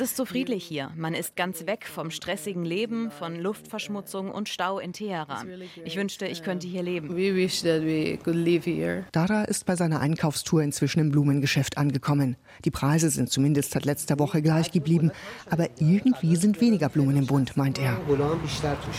ist 0.00 0.16
so 0.16 0.24
friedlich 0.24 0.64
hier. 0.64 0.90
Man 0.96 1.14
ist 1.14 1.36
ganz 1.36 1.66
weg 1.66 1.86
vom 1.86 2.10
stressigen 2.10 2.64
Leben, 2.64 3.10
von 3.10 3.36
Luftverschmutzung 3.36 4.30
und 4.30 4.48
Stau 4.48 4.78
in 4.78 4.92
Teheran. 4.92 5.48
Ich 5.84 5.96
wünschte, 5.96 6.26
ich 6.26 6.42
könnte 6.42 6.66
hier 6.66 6.82
leben. 6.82 7.08
Dara 9.12 9.44
ist 9.44 9.66
bei 9.66 9.76
seiner 9.76 10.00
Einkaufstour 10.00 10.62
inzwischen 10.62 11.00
im 11.00 11.10
Blumengeschäft 11.10 11.78
angekommen. 11.78 12.36
Die 12.64 12.70
Preise 12.70 13.10
sind 13.10 13.30
zumindest 13.30 13.72
seit 13.72 13.84
letzter 13.84 14.18
Woche 14.18 14.42
gleich 14.42 14.70
geblieben, 14.70 15.10
aber 15.48 15.68
irgendwie 15.78 16.36
sind 16.36 16.60
weniger 16.60 16.88
Blumen 16.88 17.16
im 17.16 17.26
Bund, 17.26 17.56
meint 17.56 17.78
er. 17.78 17.98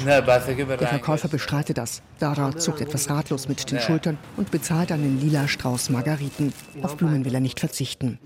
Der 0.05 0.87
Verkäufer 0.87 1.27
bestreitet 1.27 1.77
das. 1.77 2.01
Dara 2.19 2.57
zuckt 2.57 2.81
etwas 2.81 3.09
ratlos 3.09 3.47
mit 3.47 3.71
den 3.71 3.79
Schultern 3.79 4.17
und 4.37 4.51
bezahlt 4.51 4.91
einen 4.91 5.19
lila 5.21 5.47
Strauß 5.47 5.89
Margariten. 5.89 6.40
Weihnachten. 6.47 6.83
Auf 6.83 6.97
Blumen 6.97 7.25
will 7.25 7.33
er 7.33 7.39
nicht 7.39 7.59
verzichten. 7.59 8.19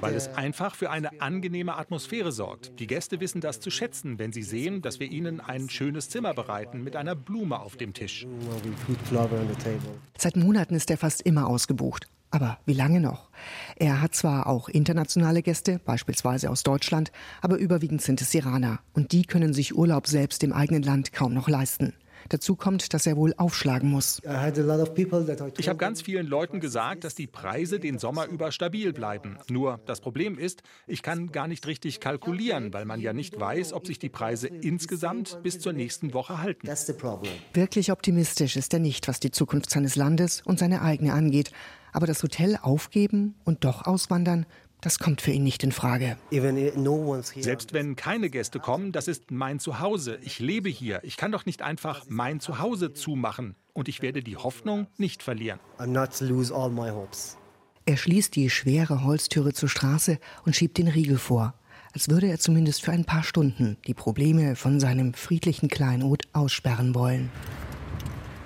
Weil 0.00 0.14
es 0.14 0.28
einfach 0.28 0.74
für 0.74 0.90
eine 0.90 1.20
angenehme 1.20 1.76
Atmosphäre 1.76 2.32
sorgt. 2.32 2.78
Die 2.80 2.86
Gäste 2.86 3.20
wissen 3.20 3.40
das 3.40 3.60
zu 3.60 3.70
schätzen, 3.70 4.18
wenn 4.18 4.32
sie 4.32 4.42
sehen, 4.42 4.82
dass 4.82 5.00
wir 5.00 5.10
ihnen 5.10 5.40
ein 5.40 5.68
schönes 5.68 6.08
Zimmer 6.08 6.34
bereiten 6.34 6.82
mit 6.82 6.96
einer 6.96 7.14
Blume 7.14 7.60
auf 7.60 7.76
dem 7.76 7.94
Tisch. 7.94 8.26
Seit 10.18 10.36
Monaten 10.36 10.74
ist 10.74 10.90
er 10.90 10.98
fast 10.98 11.22
immer 11.22 11.46
ausgebucht. 11.46 12.08
Aber 12.32 12.58
wie 12.66 12.72
lange 12.72 13.00
noch? 13.00 13.30
Er 13.76 14.02
hat 14.02 14.14
zwar 14.14 14.48
auch 14.48 14.68
internationale 14.68 15.42
Gäste, 15.42 15.80
beispielsweise 15.84 16.50
aus 16.50 16.64
Deutschland, 16.64 17.12
aber 17.40 17.56
überwiegend 17.56 18.02
sind 18.02 18.20
es 18.20 18.34
Iraner. 18.34 18.80
Und 18.94 19.12
die 19.12 19.24
können 19.24 19.54
sich 19.54 19.76
Urlaub 19.76 20.08
selbst 20.08 20.42
im 20.42 20.52
eigenen 20.52 20.82
Land 20.82 21.12
kaum 21.12 21.32
noch 21.32 21.48
leisten. 21.48 21.94
Dazu 22.28 22.56
kommt, 22.56 22.92
dass 22.94 23.06
er 23.06 23.16
wohl 23.16 23.34
aufschlagen 23.36 23.90
muss. 23.90 24.20
Ich 24.22 25.68
habe 25.68 25.78
ganz 25.78 26.02
vielen 26.02 26.26
Leuten 26.26 26.60
gesagt, 26.60 27.04
dass 27.04 27.14
die 27.14 27.26
Preise 27.26 27.78
den 27.78 27.98
Sommer 27.98 28.26
über 28.26 28.52
stabil 28.52 28.92
bleiben. 28.92 29.38
Nur 29.48 29.80
das 29.86 30.00
Problem 30.00 30.38
ist, 30.38 30.62
ich 30.86 31.02
kann 31.02 31.32
gar 31.32 31.48
nicht 31.48 31.66
richtig 31.66 32.00
kalkulieren, 32.00 32.72
weil 32.72 32.84
man 32.84 33.00
ja 33.00 33.12
nicht 33.12 33.38
weiß, 33.38 33.72
ob 33.72 33.86
sich 33.86 33.98
die 33.98 34.08
Preise 34.08 34.48
insgesamt 34.48 35.42
bis 35.42 35.58
zur 35.58 35.72
nächsten 35.72 36.14
Woche 36.14 36.40
halten. 36.40 36.66
Wirklich 37.52 37.92
optimistisch 37.92 38.56
ist 38.56 38.72
er 38.72 38.80
nicht, 38.80 39.08
was 39.08 39.20
die 39.20 39.30
Zukunft 39.30 39.70
seines 39.70 39.96
Landes 39.96 40.42
und 40.42 40.58
seine 40.58 40.82
eigene 40.82 41.12
angeht. 41.12 41.50
Aber 41.92 42.06
das 42.06 42.22
Hotel 42.22 42.58
aufgeben 42.60 43.36
und 43.44 43.64
doch 43.64 43.86
auswandern, 43.86 44.44
das 44.80 44.98
kommt 44.98 45.20
für 45.20 45.32
ihn 45.32 45.42
nicht 45.42 45.62
in 45.64 45.72
Frage. 45.72 46.16
Selbst 47.42 47.72
wenn 47.72 47.96
keine 47.96 48.30
Gäste 48.30 48.60
kommen, 48.60 48.92
das 48.92 49.08
ist 49.08 49.30
mein 49.30 49.58
Zuhause. 49.58 50.18
Ich 50.22 50.38
lebe 50.38 50.68
hier. 50.68 51.00
Ich 51.02 51.16
kann 51.16 51.32
doch 51.32 51.46
nicht 51.46 51.62
einfach 51.62 52.04
mein 52.08 52.40
Zuhause 52.40 52.92
zumachen. 52.92 53.56
Und 53.72 53.88
ich 53.88 54.00
werde 54.00 54.22
die 54.22 54.36
Hoffnung 54.36 54.86
nicht 54.96 55.22
verlieren. 55.22 55.60
Er 57.84 57.96
schließt 57.96 58.34
die 58.34 58.50
schwere 58.50 59.04
Holztüre 59.04 59.52
zur 59.52 59.68
Straße 59.68 60.18
und 60.44 60.56
schiebt 60.56 60.78
den 60.78 60.88
Riegel 60.88 61.18
vor, 61.18 61.54
als 61.92 62.08
würde 62.08 62.28
er 62.28 62.38
zumindest 62.38 62.84
für 62.84 62.92
ein 62.92 63.04
paar 63.04 63.22
Stunden 63.22 63.76
die 63.86 63.94
Probleme 63.94 64.56
von 64.56 64.80
seinem 64.80 65.14
friedlichen 65.14 65.68
Kleinod 65.68 66.24
aussperren 66.32 66.94
wollen. 66.94 67.30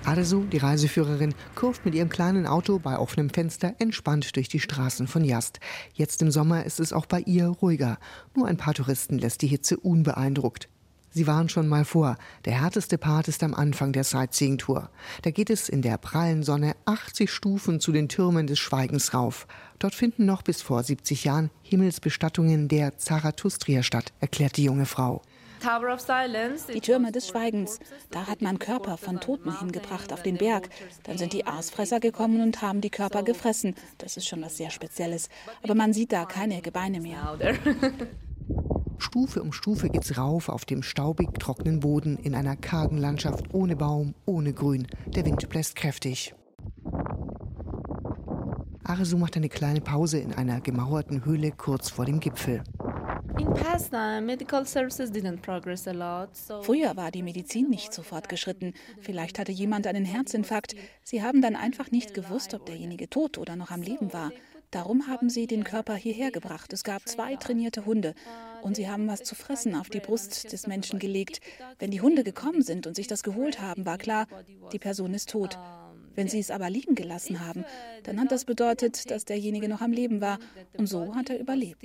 Arzu, 0.05 0.45
die 0.51 0.57
Reiseführerin, 0.57 1.33
kurft 1.55 1.85
mit 1.85 1.93
ihrem 1.95 2.09
kleinen 2.09 2.47
Auto 2.47 2.79
bei 2.79 2.97
offenem 2.97 3.29
Fenster 3.29 3.75
entspannt 3.79 4.35
durch 4.35 4.49
die 4.49 4.59
Straßen 4.59 5.07
von 5.07 5.23
Yast. 5.23 5.59
Jetzt 5.93 6.21
im 6.21 6.31
Sommer 6.31 6.65
ist 6.65 6.79
es 6.79 6.91
auch 6.91 7.05
bei 7.05 7.19
ihr 7.21 7.47
ruhiger. 7.47 7.97
Nur 8.35 8.47
ein 8.47 8.57
paar 8.57 8.73
Touristen 8.73 9.17
lässt 9.19 9.41
die 9.41 9.47
Hitze 9.47 9.77
unbeeindruckt. 9.77 10.67
Sie 11.13 11.27
waren 11.27 11.49
schon 11.49 11.67
mal 11.67 11.83
vor. 11.83 12.17
Der 12.45 12.61
härteste 12.61 12.97
Part 12.97 13.27
ist 13.27 13.43
am 13.43 13.53
Anfang 13.53 13.91
der 13.91 14.05
Sightseeing-Tour. 14.05 14.89
Da 15.23 15.31
geht 15.31 15.49
es 15.49 15.67
in 15.67 15.81
der 15.81 15.97
prallen 15.97 16.41
Sonne 16.41 16.73
80 16.85 17.29
Stufen 17.29 17.81
zu 17.81 17.91
den 17.91 18.07
Türmen 18.07 18.47
des 18.47 18.59
Schweigens 18.59 19.13
rauf. 19.13 19.45
Dort 19.77 19.93
finden 19.93 20.25
noch 20.25 20.41
bis 20.41 20.61
vor 20.61 20.81
70 20.81 21.25
Jahren 21.25 21.49
Himmelsbestattungen 21.63 22.69
der 22.69 22.97
Zarathustrier 22.97 23.83
statt, 23.83 24.13
erklärt 24.21 24.55
die 24.55 24.63
junge 24.63 24.85
Frau. 24.85 25.21
Die 26.73 26.81
Türme 26.81 27.11
des 27.11 27.27
Schweigens. 27.27 27.79
Da 28.09 28.27
hat 28.27 28.41
man 28.41 28.59
Körper 28.59 28.97
von 28.97 29.19
Toten 29.19 29.57
hingebracht 29.59 30.11
auf 30.11 30.23
den 30.23 30.37
Berg. 30.37 30.69
Dann 31.03 31.17
sind 31.17 31.33
die 31.33 31.45
Aasfresser 31.45 31.99
gekommen 31.99 32.41
und 32.41 32.61
haben 32.61 32.81
die 32.81 32.89
Körper 32.89 33.23
gefressen. 33.23 33.75
Das 33.97 34.17
ist 34.17 34.27
schon 34.27 34.41
was 34.41 34.57
sehr 34.57 34.71
Spezielles. 34.71 35.29
Aber 35.63 35.75
man 35.75 35.93
sieht 35.93 36.11
da 36.11 36.25
keine 36.25 36.61
Gebeine 36.61 36.99
mehr. 36.99 37.37
Stufe 38.97 39.41
um 39.41 39.51
Stufe 39.51 39.89
geht's 39.89 40.17
rauf 40.17 40.47
auf 40.47 40.63
dem 40.63 40.83
staubig 40.83 41.39
trockenen 41.39 41.79
Boden 41.79 42.17
in 42.17 42.35
einer 42.35 42.55
kargen 42.55 42.97
Landschaft 42.97 43.53
ohne 43.53 43.75
Baum, 43.75 44.13
ohne 44.25 44.53
Grün. 44.53 44.87
Der 45.07 45.25
Wind 45.25 45.47
bläst 45.49 45.75
kräftig. 45.75 46.35
Aresu 48.83 49.17
macht 49.17 49.37
eine 49.37 49.49
kleine 49.49 49.81
Pause 49.81 50.19
in 50.19 50.33
einer 50.33 50.59
gemauerten 50.61 51.25
Höhle 51.25 51.51
kurz 51.51 51.89
vor 51.89 52.05
dem 52.05 52.19
Gipfel. 52.19 52.63
Früher 56.63 56.95
war 56.97 57.11
die 57.11 57.23
Medizin 57.23 57.69
nicht 57.69 57.93
so 57.93 58.03
fortgeschritten. 58.03 58.73
Vielleicht 58.99 59.39
hatte 59.39 59.51
jemand 59.51 59.87
einen 59.87 60.05
Herzinfarkt. 60.05 60.75
Sie 61.03 61.23
haben 61.23 61.41
dann 61.41 61.55
einfach 61.55 61.91
nicht 61.91 62.13
gewusst, 62.13 62.53
ob 62.53 62.65
derjenige 62.65 63.09
tot 63.09 63.37
oder 63.37 63.55
noch 63.55 63.71
am 63.71 63.81
Leben 63.81 64.13
war. 64.13 64.31
Darum 64.71 65.07
haben 65.07 65.29
sie 65.29 65.47
den 65.47 65.65
Körper 65.65 65.95
hierher 65.95 66.31
gebracht. 66.31 66.71
Es 66.71 66.85
gab 66.85 67.07
zwei 67.07 67.35
trainierte 67.35 67.85
Hunde 67.85 68.15
und 68.61 68.77
sie 68.77 68.89
haben 68.89 69.07
was 69.07 69.23
zu 69.23 69.35
fressen 69.35 69.75
auf 69.75 69.89
die 69.89 69.99
Brust 69.99 70.51
des 70.53 70.65
Menschen 70.65 70.97
gelegt. 70.97 71.41
Wenn 71.77 71.91
die 71.91 71.99
Hunde 72.01 72.23
gekommen 72.23 72.61
sind 72.61 72.87
und 72.87 72.95
sich 72.95 73.07
das 73.07 73.21
geholt 73.21 73.59
haben, 73.59 73.85
war 73.85 73.97
klar, 73.97 74.27
die 74.71 74.79
Person 74.79 75.13
ist 75.13 75.29
tot. 75.29 75.57
Wenn 76.15 76.27
sie 76.27 76.39
es 76.39 76.51
aber 76.51 76.69
liegen 76.69 76.95
gelassen 76.95 77.45
haben, 77.45 77.65
dann 78.03 78.19
hat 78.19 78.31
das 78.31 78.45
bedeutet, 78.45 79.09
dass 79.11 79.25
derjenige 79.25 79.69
noch 79.69 79.81
am 79.81 79.91
Leben 79.91 80.21
war. 80.21 80.39
Und 80.77 80.87
so 80.87 81.15
hat 81.15 81.29
er 81.29 81.39
überlebt. 81.39 81.83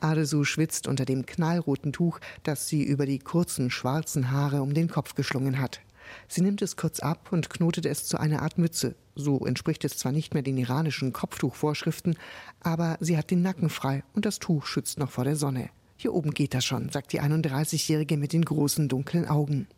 Adesu 0.00 0.44
schwitzt 0.44 0.86
unter 0.86 1.04
dem 1.04 1.26
knallroten 1.26 1.92
Tuch, 1.92 2.18
das 2.42 2.68
sie 2.68 2.82
über 2.82 3.06
die 3.06 3.18
kurzen 3.18 3.70
schwarzen 3.70 4.30
Haare 4.30 4.62
um 4.62 4.74
den 4.74 4.88
Kopf 4.88 5.14
geschlungen 5.14 5.60
hat. 5.60 5.80
Sie 6.28 6.42
nimmt 6.42 6.62
es 6.62 6.76
kurz 6.76 7.00
ab 7.00 7.28
und 7.30 7.50
knotet 7.50 7.86
es 7.86 8.04
zu 8.04 8.18
einer 8.18 8.42
Art 8.42 8.58
Mütze. 8.58 8.94
So 9.14 9.44
entspricht 9.46 9.84
es 9.84 9.96
zwar 9.96 10.12
nicht 10.12 10.34
mehr 10.34 10.42
den 10.42 10.56
iranischen 10.56 11.12
Kopftuchvorschriften, 11.12 12.16
aber 12.60 12.96
sie 13.00 13.16
hat 13.16 13.30
den 13.30 13.42
Nacken 13.42 13.70
frei 13.70 14.02
und 14.14 14.24
das 14.24 14.38
Tuch 14.38 14.66
schützt 14.66 14.98
noch 14.98 15.10
vor 15.10 15.24
der 15.24 15.36
Sonne. 15.36 15.70
Hier 15.96 16.14
oben 16.14 16.32
geht 16.32 16.54
das 16.54 16.64
schon, 16.64 16.88
sagt 16.88 17.12
die 17.12 17.20
31-Jährige 17.20 18.16
mit 18.16 18.32
den 18.32 18.44
großen 18.44 18.88
dunklen 18.88 19.28
Augen. 19.28 19.68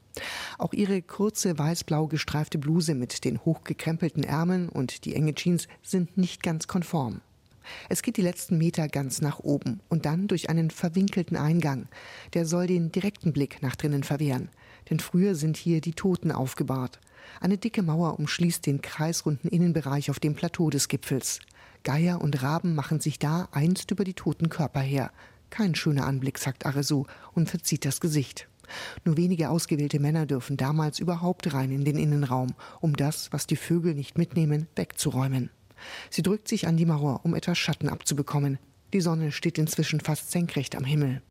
Auch 0.58 0.72
ihre 0.72 1.02
kurze 1.02 1.58
weiß-blau 1.58 2.06
gestreifte 2.06 2.58
Bluse 2.58 2.94
mit 2.94 3.24
den 3.24 3.44
hochgekrempelten 3.44 4.24
Ärmeln 4.24 4.68
und 4.68 5.04
die 5.04 5.14
enge 5.14 5.34
Jeans 5.34 5.68
sind 5.82 6.16
nicht 6.16 6.42
ganz 6.42 6.66
konform. 6.66 7.20
Es 7.88 8.02
geht 8.02 8.16
die 8.16 8.22
letzten 8.22 8.58
Meter 8.58 8.88
ganz 8.88 9.20
nach 9.20 9.40
oben 9.40 9.80
und 9.88 10.04
dann 10.04 10.28
durch 10.28 10.50
einen 10.50 10.70
verwinkelten 10.70 11.36
Eingang. 11.36 11.88
Der 12.34 12.46
soll 12.46 12.66
den 12.66 12.92
direkten 12.92 13.32
Blick 13.32 13.62
nach 13.62 13.76
drinnen 13.76 14.02
verwehren. 14.02 14.50
Denn 14.90 15.00
früher 15.00 15.34
sind 15.34 15.56
hier 15.56 15.80
die 15.80 15.94
Toten 15.94 16.30
aufgebahrt. 16.30 17.00
Eine 17.40 17.56
dicke 17.56 17.82
Mauer 17.82 18.18
umschließt 18.18 18.66
den 18.66 18.82
kreisrunden 18.82 19.48
Innenbereich 19.48 20.10
auf 20.10 20.20
dem 20.20 20.34
Plateau 20.34 20.68
des 20.68 20.88
Gipfels. 20.88 21.40
Geier 21.84 22.20
und 22.20 22.42
Raben 22.42 22.74
machen 22.74 23.00
sich 23.00 23.18
da 23.18 23.48
einst 23.50 23.90
über 23.90 24.04
die 24.04 24.14
toten 24.14 24.50
Körper 24.50 24.80
her. 24.80 25.10
Kein 25.50 25.74
schöner 25.74 26.06
Anblick, 26.06 26.38
sagt 26.38 26.66
Aresu 26.66 27.04
und 27.32 27.48
verzieht 27.48 27.84
das 27.84 28.00
Gesicht. 28.00 28.48
Nur 29.04 29.16
wenige 29.16 29.50
ausgewählte 29.50 30.00
Männer 30.00 30.26
dürfen 30.26 30.56
damals 30.56 30.98
überhaupt 30.98 31.52
rein 31.52 31.70
in 31.70 31.84
den 31.84 31.96
Innenraum, 31.96 32.54
um 32.80 32.96
das, 32.96 33.32
was 33.32 33.46
die 33.46 33.56
Vögel 33.56 33.94
nicht 33.94 34.18
mitnehmen, 34.18 34.68
wegzuräumen. 34.76 35.50
Sie 36.10 36.22
drückt 36.22 36.48
sich 36.48 36.66
an 36.66 36.76
die 36.76 36.86
Mauer, 36.86 37.20
um 37.24 37.34
etwas 37.34 37.58
Schatten 37.58 37.88
abzubekommen. 37.88 38.58
Die 38.92 39.00
Sonne 39.00 39.32
steht 39.32 39.58
inzwischen 39.58 40.00
fast 40.00 40.30
senkrecht 40.30 40.76
am 40.76 40.84
Himmel. 40.84 41.22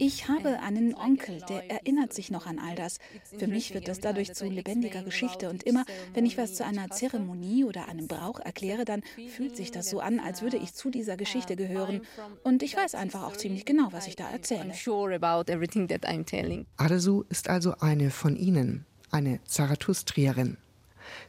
Ich 0.00 0.28
habe 0.28 0.60
einen 0.60 0.94
Onkel, 0.94 1.40
der 1.48 1.70
erinnert 1.70 2.12
sich 2.12 2.30
noch 2.30 2.46
an 2.46 2.58
all 2.58 2.74
das. 2.74 2.98
Für 3.38 3.46
mich 3.46 3.72
wird 3.74 3.88
das 3.88 4.00
dadurch 4.00 4.34
zu 4.34 4.46
lebendiger 4.46 5.02
Geschichte 5.02 5.48
und 5.48 5.62
immer, 5.62 5.84
wenn 6.12 6.26
ich 6.26 6.36
was 6.36 6.54
zu 6.54 6.64
einer 6.64 6.90
Zeremonie 6.90 7.64
oder 7.64 7.88
einem 7.88 8.06
Brauch 8.06 8.38
erkläre, 8.38 8.84
dann 8.84 9.02
fühlt 9.34 9.56
sich 9.56 9.70
das 9.70 9.88
so 9.88 10.00
an, 10.00 10.20
als 10.20 10.42
würde 10.42 10.58
ich 10.58 10.74
zu 10.74 10.90
dieser 10.90 11.16
Geschichte 11.16 11.56
gehören. 11.56 12.02
Und 12.44 12.62
ich 12.62 12.76
weiß 12.76 12.94
einfach 12.94 13.24
auch 13.24 13.36
ziemlich 13.36 13.64
genau, 13.64 13.88
was 13.90 14.06
ich 14.06 14.16
da 14.16 14.30
erzähle. 14.30 14.74
Adesu 16.76 17.24
ist 17.28 17.48
also 17.48 17.74
eine 17.80 18.10
von 18.10 18.36
ihnen, 18.36 18.84
eine 19.10 19.42
Zarathustrierin. 19.44 20.58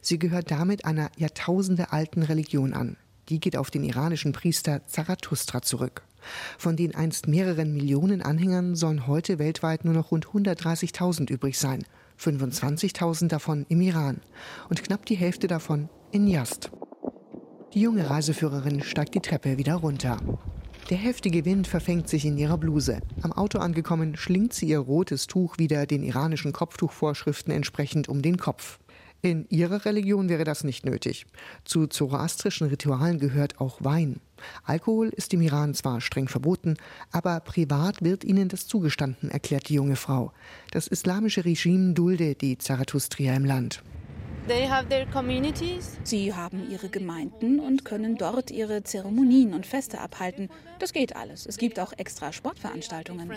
Sie 0.00 0.18
gehört 0.18 0.50
damit 0.50 0.84
einer 0.84 1.10
jahrtausendealten 1.16 2.22
Religion 2.22 2.74
an 2.74 2.96
die 3.28 3.40
geht 3.40 3.56
auf 3.56 3.70
den 3.70 3.84
iranischen 3.84 4.32
Priester 4.32 4.86
Zarathustra 4.86 5.62
zurück. 5.62 6.02
Von 6.58 6.76
den 6.76 6.94
einst 6.94 7.26
mehreren 7.26 7.72
Millionen 7.72 8.22
Anhängern 8.22 8.74
sollen 8.74 9.06
heute 9.06 9.38
weltweit 9.38 9.84
nur 9.84 9.94
noch 9.94 10.10
rund 10.10 10.26
130.000 10.26 11.30
übrig 11.30 11.58
sein, 11.58 11.84
25.000 12.20 13.28
davon 13.28 13.66
im 13.68 13.80
Iran 13.80 14.20
und 14.68 14.82
knapp 14.82 15.06
die 15.06 15.16
Hälfte 15.16 15.48
davon 15.48 15.88
in 16.12 16.26
Yazd. 16.28 16.70
Die 17.74 17.80
junge 17.80 18.08
Reiseführerin 18.08 18.82
steigt 18.82 19.14
die 19.14 19.20
Treppe 19.20 19.58
wieder 19.58 19.76
runter. 19.76 20.18
Der 20.90 20.98
heftige 20.98 21.44
Wind 21.44 21.66
verfängt 21.66 22.08
sich 22.08 22.26
in 22.26 22.36
ihrer 22.36 22.58
Bluse. 22.58 23.00
Am 23.22 23.32
Auto 23.32 23.58
angekommen, 23.58 24.16
schlingt 24.16 24.52
sie 24.52 24.66
ihr 24.66 24.78
rotes 24.78 25.26
Tuch 25.26 25.56
wieder 25.56 25.86
den 25.86 26.02
iranischen 26.02 26.52
Kopftuchvorschriften 26.52 27.52
entsprechend 27.52 28.08
um 28.08 28.20
den 28.20 28.36
Kopf. 28.36 28.78
In 29.24 29.46
ihrer 29.50 29.84
Religion 29.84 30.28
wäre 30.28 30.42
das 30.42 30.64
nicht 30.64 30.84
nötig. 30.84 31.26
Zu 31.64 31.86
zoroastrischen 31.86 32.66
Ritualen 32.66 33.20
gehört 33.20 33.60
auch 33.60 33.76
Wein. 33.78 34.20
Alkohol 34.64 35.10
ist 35.10 35.32
im 35.32 35.42
Iran 35.42 35.74
zwar 35.74 36.00
streng 36.00 36.26
verboten, 36.26 36.76
aber 37.12 37.38
privat 37.38 38.02
wird 38.02 38.24
ihnen 38.24 38.48
das 38.48 38.66
zugestanden, 38.66 39.30
erklärt 39.30 39.68
die 39.68 39.74
junge 39.74 39.94
Frau. 39.94 40.32
Das 40.72 40.88
islamische 40.88 41.44
Regime 41.44 41.92
dulde 41.92 42.34
die 42.34 42.58
Zarathustria 42.58 43.36
im 43.36 43.44
Land. 43.44 43.84
Sie 46.02 46.34
haben 46.34 46.68
ihre 46.68 46.88
Gemeinden 46.88 47.60
und 47.60 47.84
können 47.84 48.16
dort 48.16 48.50
ihre 48.50 48.82
Zeremonien 48.82 49.54
und 49.54 49.66
Feste 49.66 50.00
abhalten. 50.00 50.48
Das 50.80 50.92
geht 50.92 51.14
alles. 51.14 51.46
Es 51.46 51.58
gibt 51.58 51.78
auch 51.78 51.92
extra 51.96 52.32
Sportveranstaltungen. 52.32 53.30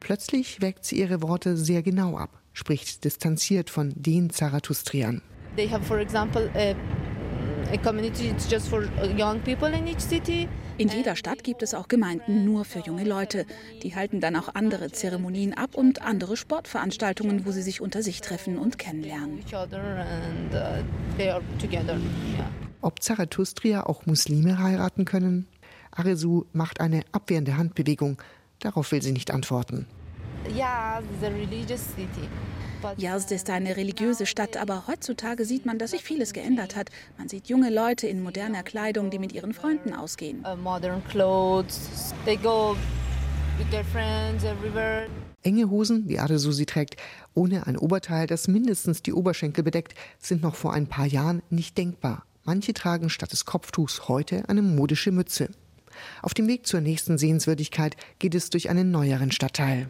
Plötzlich 0.00 0.60
wägt 0.60 0.84
sie 0.84 0.98
ihre 0.98 1.22
Worte 1.22 1.56
sehr 1.56 1.84
genau 1.84 2.16
ab 2.16 2.40
spricht 2.54 3.04
distanziert 3.04 3.68
von 3.68 3.92
den 3.94 4.30
Zarathustriern. 4.30 5.20
They 5.56 5.68
have, 5.68 5.84
for 5.84 5.98
example, 5.98 6.50
a, 6.54 6.74
a 7.72 7.76
community 7.76 8.34
just 8.48 8.68
for 8.68 8.84
young 9.16 9.40
people 9.40 9.68
in 9.68 9.86
each 9.86 10.00
city. 10.00 10.48
In 10.76 10.88
jeder 10.88 11.14
Stadt 11.14 11.44
gibt 11.44 11.62
es 11.62 11.72
auch 11.72 11.86
Gemeinden 11.86 12.44
nur 12.44 12.64
für 12.64 12.80
junge 12.80 13.04
Leute. 13.04 13.46
Die 13.84 13.94
halten 13.94 14.20
dann 14.20 14.34
auch 14.34 14.54
andere 14.54 14.90
Zeremonien 14.90 15.54
ab 15.54 15.76
und 15.76 16.02
andere 16.02 16.36
Sportveranstaltungen, 16.36 17.46
wo 17.46 17.52
sie 17.52 17.62
sich 17.62 17.80
unter 17.80 18.02
sich 18.02 18.20
treffen 18.20 18.58
und 18.58 18.76
kennenlernen. 18.78 19.38
Uh, 19.52 19.66
Ob 22.80 23.02
Zarathustrier 23.02 23.88
auch 23.88 24.06
Muslime 24.06 24.58
heiraten 24.58 25.04
können? 25.04 25.46
Aresu 25.92 26.44
macht 26.52 26.80
eine 26.80 27.02
abwehrende 27.12 27.56
Handbewegung. 27.56 28.18
Darauf 28.58 28.90
will 28.90 29.02
sie 29.02 29.12
nicht 29.12 29.30
antworten. 29.30 29.86
Yazd 32.96 33.32
ist 33.32 33.48
eine 33.50 33.76
religiöse 33.76 34.26
Stadt, 34.26 34.56
aber 34.56 34.86
heutzutage 34.86 35.44
sieht 35.44 35.64
man, 35.64 35.78
dass 35.78 35.92
sich 35.92 36.02
vieles 36.02 36.32
geändert 36.32 36.76
hat. 36.76 36.90
Man 37.16 37.28
sieht 37.28 37.48
junge 37.48 37.70
Leute 37.70 38.06
in 38.06 38.22
moderner 38.22 38.62
Kleidung, 38.62 39.10
die 39.10 39.18
mit 39.18 39.32
ihren 39.32 39.54
Freunden 39.54 39.94
ausgehen. 39.94 40.44
Uh, 40.44 40.56
Enge 45.42 45.70
Hosen, 45.70 46.08
wie 46.08 46.18
Adesu 46.18 46.52
sie 46.52 46.66
trägt, 46.66 46.96
ohne 47.34 47.66
ein 47.66 47.78
Oberteil, 47.78 48.26
das 48.26 48.48
mindestens 48.48 49.02
die 49.02 49.12
Oberschenkel 49.12 49.64
bedeckt, 49.64 49.94
sind 50.18 50.42
noch 50.42 50.54
vor 50.54 50.74
ein 50.74 50.86
paar 50.86 51.06
Jahren 51.06 51.42
nicht 51.50 51.78
denkbar. 51.78 52.24
Manche 52.44 52.74
tragen 52.74 53.08
statt 53.08 53.32
des 53.32 53.46
Kopftuchs 53.46 54.08
heute 54.08 54.48
eine 54.48 54.62
modische 54.62 55.10
Mütze. 55.10 55.48
Auf 56.22 56.34
dem 56.34 56.48
Weg 56.48 56.66
zur 56.66 56.80
nächsten 56.80 57.18
Sehenswürdigkeit 57.18 57.96
geht 58.18 58.34
es 58.34 58.50
durch 58.50 58.68
einen 58.68 58.90
neueren 58.90 59.32
Stadtteil. 59.32 59.86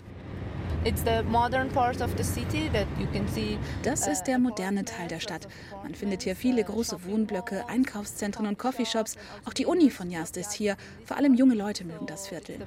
Das 3.82 4.06
ist 4.06 4.24
der 4.24 4.38
moderne 4.38 4.84
Teil 4.84 5.08
der 5.08 5.20
Stadt. 5.20 5.48
Man 5.82 5.94
findet 5.94 6.22
hier 6.22 6.36
viele 6.36 6.62
große 6.62 7.04
Wohnblöcke, 7.06 7.66
Einkaufszentren 7.68 8.46
und 8.46 8.58
Coffeeshops. 8.58 9.16
Auch 9.46 9.54
die 9.54 9.64
Uni 9.64 9.88
von 9.88 10.10
Yazd 10.10 10.36
ist 10.36 10.52
hier. 10.52 10.76
Vor 11.06 11.16
allem 11.16 11.34
junge 11.34 11.54
Leute 11.54 11.84
mögen 11.86 12.06
das 12.06 12.28
Viertel. 12.28 12.58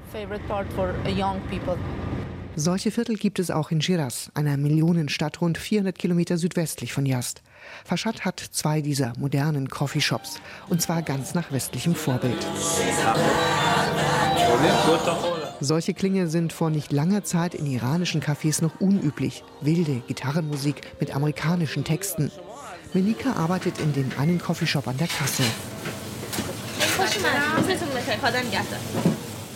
Solche 2.55 2.89
Viertel 2.89 3.17
gibt 3.17 3.37
es 3.37 3.51
auch 3.51 3.69
in 3.69 3.81
Shiraz, 3.81 4.31
einer 4.33 4.57
Millionenstadt 4.57 5.39
rund 5.39 5.59
400 5.59 5.95
Kilometer 5.95 6.39
südwestlich 6.39 6.93
von 6.93 7.05
Yazd. 7.05 7.43
Fashat 7.85 8.25
hat 8.25 8.39
zwei 8.39 8.81
dieser 8.81 9.13
modernen 9.19 9.69
Coffeeshops, 9.69 10.39
und 10.69 10.81
zwar 10.81 11.03
ganz 11.03 11.35
nach 11.35 11.51
westlichem 11.51 11.93
Vorbild. 11.93 12.47
Solche 15.59 15.95
Klänge 15.95 16.27
sind 16.27 16.53
vor 16.53 16.69
nicht 16.69 16.91
langer 16.91 17.23
Zeit 17.23 17.55
in 17.55 17.65
iranischen 17.65 18.21
Cafés 18.21 18.61
noch 18.61 18.79
unüblich. 18.79 19.43
Wilde 19.61 20.01
Gitarrenmusik 20.07 20.81
mit 20.99 21.15
amerikanischen 21.15 21.83
Texten. 21.83 22.31
Melika 22.93 23.33
arbeitet 23.33 23.79
in 23.79 23.91
dem 23.93 24.11
einen 24.17 24.39
Coffeeshop 24.39 24.87
an 24.87 24.97
der 24.97 25.07
Kasse. 25.07 25.43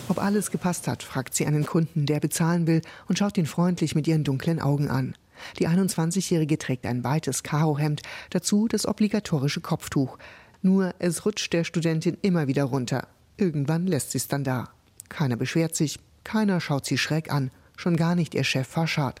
Ob 0.08 0.18
alles 0.18 0.50
gepasst 0.50 0.88
hat, 0.88 1.04
fragt 1.04 1.34
sie 1.34 1.46
einen 1.46 1.66
Kunden, 1.66 2.06
der 2.06 2.18
bezahlen 2.18 2.66
will 2.66 2.82
und 3.08 3.18
schaut 3.18 3.38
ihn 3.38 3.46
freundlich 3.46 3.94
mit 3.94 4.08
ihren 4.08 4.24
dunklen 4.24 4.60
Augen 4.60 4.88
an. 4.88 5.14
Die 5.58 5.68
21-Jährige 5.68 6.58
trägt 6.58 6.84
ein 6.84 7.04
weites 7.04 7.42
Karohemd, 7.42 8.02
dazu 8.30 8.68
das 8.68 8.86
obligatorische 8.86 9.60
Kopftuch. 9.60 10.18
Nur 10.62 10.94
es 10.98 11.24
rutscht 11.24 11.52
der 11.52 11.64
Studentin 11.64 12.18
immer 12.22 12.48
wieder 12.48 12.64
runter. 12.64 13.06
Irgendwann 13.36 13.86
lässt 13.86 14.12
sie 14.12 14.18
es 14.18 14.28
dann 14.28 14.44
da. 14.44 14.68
Keiner 15.12 15.36
beschwert 15.36 15.76
sich, 15.76 15.98
keiner 16.24 16.58
schaut 16.58 16.86
sie 16.86 16.96
schräg 16.96 17.30
an, 17.30 17.50
schon 17.76 17.96
gar 17.96 18.14
nicht 18.14 18.34
ihr 18.34 18.44
Chef 18.44 18.66
Farshad. 18.66 19.20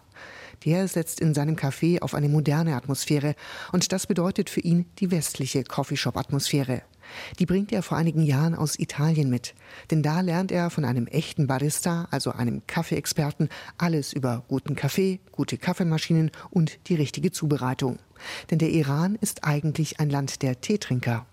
Der 0.64 0.88
setzt 0.88 1.20
in 1.20 1.34
seinem 1.34 1.54
Café 1.54 2.00
auf 2.00 2.14
eine 2.14 2.30
moderne 2.30 2.76
Atmosphäre 2.76 3.34
und 3.72 3.92
das 3.92 4.06
bedeutet 4.06 4.48
für 4.48 4.60
ihn 4.60 4.86
die 5.00 5.10
westliche 5.10 5.64
Coffeeshop-Atmosphäre. 5.64 6.80
Die 7.38 7.44
bringt 7.44 7.72
er 7.72 7.82
vor 7.82 7.98
einigen 7.98 8.22
Jahren 8.22 8.54
aus 8.54 8.78
Italien 8.78 9.28
mit. 9.28 9.54
Denn 9.90 10.02
da 10.02 10.22
lernt 10.22 10.50
er 10.50 10.70
von 10.70 10.86
einem 10.86 11.06
echten 11.08 11.46
Barista, 11.46 12.08
also 12.10 12.30
einem 12.30 12.66
Kaffeeexperten, 12.66 13.50
alles 13.76 14.14
über 14.14 14.44
guten 14.48 14.76
Kaffee, 14.76 15.20
gute 15.30 15.58
Kaffeemaschinen 15.58 16.30
und 16.48 16.78
die 16.88 16.94
richtige 16.94 17.32
Zubereitung. 17.32 17.98
Denn 18.50 18.58
der 18.58 18.70
Iran 18.70 19.18
ist 19.20 19.44
eigentlich 19.44 20.00
ein 20.00 20.08
Land 20.08 20.40
der 20.40 20.58
Teetrinker. 20.62 21.26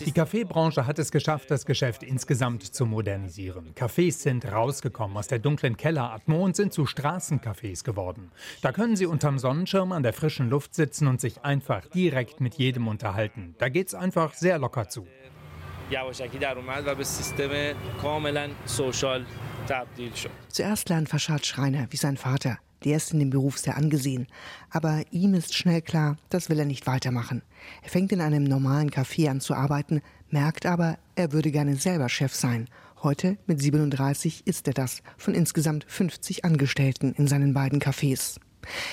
Die 0.00 0.12
Kaffeebranche 0.12 0.86
hat 0.86 0.98
es 0.98 1.10
geschafft, 1.12 1.50
das 1.50 1.66
Geschäft 1.66 2.02
insgesamt 2.02 2.62
zu 2.62 2.86
modernisieren. 2.86 3.74
Cafés 3.74 4.12
sind 4.22 4.44
rausgekommen 4.50 5.16
aus 5.16 5.28
der 5.28 5.38
dunklen 5.38 5.76
Kelleratmo 5.76 6.44
und 6.44 6.56
sind 6.56 6.72
zu 6.72 6.84
Straßencafés 6.84 7.84
geworden. 7.84 8.30
Da 8.62 8.72
können 8.72 8.96
Sie 8.96 9.06
unterm 9.06 9.38
Sonnenschirm 9.38 9.92
an 9.92 10.02
der 10.02 10.12
frischen 10.12 10.50
Luft 10.50 10.74
sitzen 10.74 11.06
und 11.06 11.20
sich 11.20 11.44
einfach 11.44 11.86
direkt 11.86 12.40
mit 12.40 12.54
jedem 12.54 12.88
unterhalten. 12.88 13.54
Da 13.58 13.68
geht 13.68 13.88
es 13.88 13.94
einfach 13.94 14.34
sehr 14.34 14.58
locker 14.58 14.88
zu. 14.88 15.06
Zuerst 20.48 20.88
lernt 20.88 21.08
Faschad 21.08 21.46
Schreiner 21.46 21.86
wie 21.90 21.96
sein 21.96 22.16
Vater. 22.16 22.58
Der 22.84 22.96
ist 22.96 23.12
in 23.12 23.18
dem 23.18 23.30
Beruf 23.30 23.58
sehr 23.58 23.76
angesehen. 23.76 24.26
Aber 24.70 25.02
ihm 25.10 25.34
ist 25.34 25.54
schnell 25.54 25.82
klar, 25.82 26.16
das 26.28 26.50
will 26.50 26.58
er 26.58 26.64
nicht 26.64 26.86
weitermachen. 26.86 27.42
Er 27.82 27.90
fängt 27.90 28.12
in 28.12 28.20
einem 28.20 28.44
normalen 28.44 28.90
Café 28.90 29.28
an 29.30 29.40
zu 29.40 29.54
arbeiten, 29.54 30.02
merkt 30.30 30.66
aber, 30.66 30.98
er 31.16 31.32
würde 31.32 31.50
gerne 31.50 31.76
selber 31.76 32.08
Chef 32.08 32.34
sein. 32.34 32.68
Heute, 33.02 33.36
mit 33.46 33.60
37, 33.60 34.46
ist 34.46 34.66
er 34.66 34.74
das, 34.74 35.02
von 35.16 35.34
insgesamt 35.34 35.84
50 35.88 36.44
Angestellten 36.44 37.12
in 37.12 37.26
seinen 37.26 37.54
beiden 37.54 37.80
Cafés. 37.80 38.38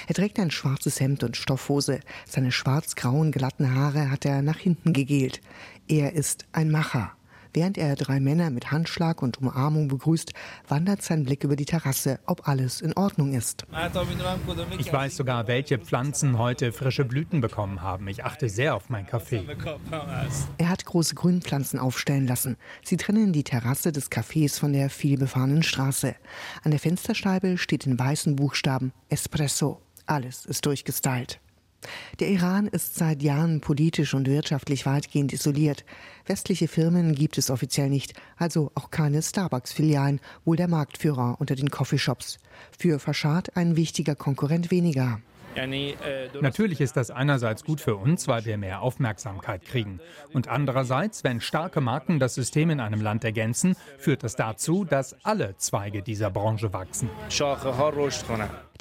Er 0.07 0.15
trägt 0.15 0.39
ein 0.39 0.51
schwarzes 0.51 0.99
Hemd 0.99 1.23
und 1.23 1.37
Stoffhose. 1.37 2.01
Seine 2.27 2.51
schwarz-grauen, 2.51 3.31
glatten 3.31 3.73
Haare 3.73 4.11
hat 4.11 4.25
er 4.25 4.41
nach 4.41 4.57
hinten 4.57 4.93
gegelt. 4.93 5.41
Er 5.87 6.13
ist 6.13 6.45
ein 6.51 6.71
Macher. 6.71 7.13
Während 7.53 7.77
er 7.77 7.95
drei 7.95 8.19
Männer 8.19 8.49
mit 8.49 8.71
Handschlag 8.71 9.21
und 9.21 9.39
Umarmung 9.39 9.87
begrüßt, 9.89 10.33
wandert 10.67 11.01
sein 11.01 11.23
Blick 11.23 11.43
über 11.43 11.55
die 11.55 11.65
Terrasse, 11.65 12.19
ob 12.25 12.47
alles 12.47 12.81
in 12.81 12.93
Ordnung 12.93 13.33
ist. 13.33 13.65
Ich 14.77 14.91
weiß 14.91 15.17
sogar, 15.17 15.47
welche 15.47 15.77
Pflanzen 15.77 16.37
heute 16.37 16.71
frische 16.71 17.05
Blüten 17.05 17.41
bekommen 17.41 17.81
haben. 17.81 18.07
Ich 18.07 18.23
achte 18.23 18.47
sehr 18.49 18.75
auf 18.75 18.89
mein 18.89 19.05
Kaffee. 19.05 19.45
Er 20.57 20.69
hat 20.69 20.85
große 20.85 21.15
Grünpflanzen 21.15 21.79
aufstellen 21.79 22.27
lassen. 22.27 22.57
Sie 22.83 22.97
trennen 22.97 23.33
die 23.33 23.43
Terrasse 23.43 23.91
des 23.91 24.11
Cafés 24.11 24.59
von 24.59 24.73
der 24.73 24.89
vielbefahrenen 24.89 25.63
Straße. 25.63 26.15
An 26.63 26.71
der 26.71 26.79
Fensterscheibe 26.79 27.57
steht 27.57 27.85
in 27.85 27.99
weißen 27.99 28.35
Buchstaben 28.35 28.93
Espresso. 29.09 29.81
Alles 30.05 30.45
ist 30.45 30.65
durchgestylt. 30.65 31.39
Der 32.19 32.29
Iran 32.29 32.67
ist 32.67 32.95
seit 32.95 33.23
Jahren 33.23 33.61
politisch 33.61 34.13
und 34.13 34.27
wirtschaftlich 34.27 34.85
weitgehend 34.85 35.33
isoliert. 35.33 35.85
Westliche 36.25 36.67
Firmen 36.67 37.15
gibt 37.15 37.37
es 37.37 37.49
offiziell 37.49 37.89
nicht, 37.89 38.13
also 38.37 38.71
auch 38.75 38.91
keine 38.91 39.21
Starbucks-Filialen, 39.21 40.19
wohl 40.45 40.57
der 40.57 40.67
Marktführer 40.67 41.37
unter 41.39 41.55
den 41.55 41.71
Coffeeshops. 41.71 42.37
Für 42.77 42.99
Faschad 42.99 43.55
ein 43.57 43.75
wichtiger 43.75 44.15
Konkurrent 44.15 44.69
weniger. 44.71 45.21
Natürlich 46.41 46.81
ist 46.81 46.97
das 46.97 47.11
einerseits 47.11 47.63
gut 47.63 47.81
für 47.81 47.95
uns, 47.95 48.27
weil 48.27 48.45
wir 48.45 48.57
mehr 48.57 48.81
Aufmerksamkeit 48.81 49.65
kriegen. 49.65 49.99
Und 50.33 50.47
andererseits, 50.47 51.23
wenn 51.23 51.41
starke 51.41 51.81
Marken 51.81 52.19
das 52.19 52.35
System 52.35 52.69
in 52.69 52.79
einem 52.79 53.01
Land 53.01 53.23
ergänzen, 53.23 53.75
führt 53.97 54.23
das 54.23 54.35
dazu, 54.35 54.85
dass 54.85 55.15
alle 55.23 55.55
Zweige 55.57 56.01
dieser 56.01 56.29
Branche 56.29 56.73
wachsen. 56.73 57.09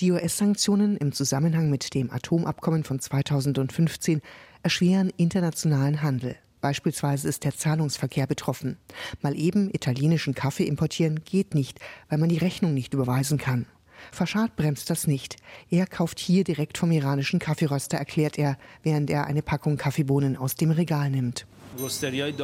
Die 0.00 0.12
US-Sanktionen 0.12 0.96
im 0.96 1.12
Zusammenhang 1.12 1.70
mit 1.70 1.94
dem 1.94 2.10
Atomabkommen 2.10 2.84
von 2.84 3.00
2015 3.00 4.22
erschweren 4.62 5.10
internationalen 5.16 6.02
Handel. 6.02 6.36
Beispielsweise 6.60 7.28
ist 7.28 7.44
der 7.44 7.56
Zahlungsverkehr 7.56 8.26
betroffen. 8.26 8.76
Mal 9.22 9.38
eben 9.38 9.70
italienischen 9.72 10.34
Kaffee 10.34 10.64
importieren 10.64 11.20
geht 11.24 11.54
nicht, 11.54 11.80
weil 12.08 12.18
man 12.18 12.28
die 12.28 12.38
Rechnung 12.38 12.74
nicht 12.74 12.92
überweisen 12.92 13.38
kann. 13.38 13.66
Faschad 14.12 14.56
bremst 14.56 14.90
das 14.90 15.06
nicht. 15.06 15.36
Er 15.70 15.86
kauft 15.86 16.18
hier 16.18 16.44
direkt 16.44 16.78
vom 16.78 16.90
iranischen 16.90 17.38
Kaffeeröster, 17.38 17.98
erklärt 17.98 18.38
er, 18.38 18.56
während 18.82 19.10
er 19.10 19.26
eine 19.26 19.42
Packung 19.42 19.76
Kaffeebohnen 19.76 20.36
aus 20.36 20.54
dem 20.54 20.70
Regal 20.70 21.10
nimmt. 21.10 21.46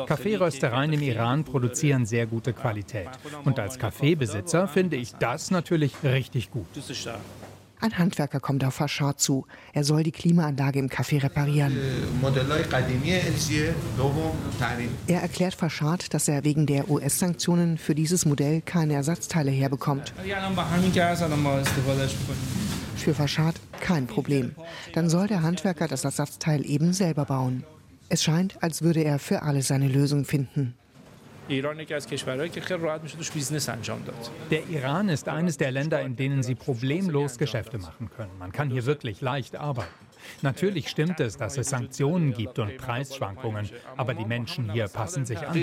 Kaffeeröstereien 0.06 0.92
im 0.92 1.02
Iran 1.02 1.44
produzieren 1.44 2.06
sehr 2.06 2.26
gute 2.26 2.52
Qualität. 2.52 3.08
Und 3.44 3.58
als 3.58 3.78
Kaffeebesitzer 3.78 4.68
finde 4.68 4.96
ich 4.96 5.12
das 5.14 5.50
natürlich 5.50 5.92
richtig 6.04 6.50
gut. 6.50 6.66
Ein 7.80 7.98
Handwerker 7.98 8.40
kommt 8.40 8.64
auf 8.64 8.74
Faschad 8.74 9.20
zu. 9.20 9.46
Er 9.72 9.84
soll 9.84 10.02
die 10.02 10.12
Klimaanlage 10.12 10.78
im 10.78 10.88
Café 10.88 11.22
reparieren. 11.22 11.76
Er 15.06 15.22
erklärt 15.22 15.54
Faschad, 15.54 16.14
dass 16.14 16.28
er 16.28 16.44
wegen 16.44 16.66
der 16.66 16.90
US-Sanktionen 16.90 17.76
für 17.76 17.94
dieses 17.94 18.24
Modell 18.24 18.62
keine 18.62 18.94
Ersatzteile 18.94 19.50
herbekommt. 19.50 20.14
Für 22.96 23.14
Faschad 23.14 23.54
kein 23.80 24.06
Problem. 24.06 24.54
Dann 24.94 25.10
soll 25.10 25.26
der 25.26 25.42
Handwerker 25.42 25.86
das 25.86 26.04
Ersatzteil 26.04 26.64
eben 26.64 26.94
selber 26.94 27.26
bauen. 27.26 27.64
Es 28.08 28.22
scheint, 28.22 28.62
als 28.62 28.82
würde 28.82 29.02
er 29.02 29.18
für 29.18 29.42
alle 29.42 29.62
seine 29.62 29.88
Lösung 29.88 30.24
finden. 30.24 30.74
Der 34.50 34.68
Iran 34.68 35.08
ist 35.08 35.28
eines 35.28 35.56
der 35.56 35.70
Länder, 35.70 36.00
in 36.02 36.16
denen 36.16 36.42
Sie 36.42 36.54
problemlos 36.54 37.38
Geschäfte 37.38 37.78
machen 37.78 38.10
können. 38.10 38.32
Man 38.38 38.52
kann 38.52 38.70
hier 38.70 38.84
wirklich 38.86 39.20
leicht 39.20 39.56
arbeiten. 39.56 39.88
Natürlich 40.42 40.88
stimmt 40.88 41.20
es, 41.20 41.36
dass 41.36 41.56
es 41.56 41.68
Sanktionen 41.68 42.32
gibt 42.32 42.58
und 42.58 42.76
Preisschwankungen, 42.76 43.70
aber 43.96 44.14
die 44.14 44.24
Menschen 44.24 44.72
hier 44.72 44.88
passen 44.88 45.24
sich 45.24 45.38
an. 45.38 45.54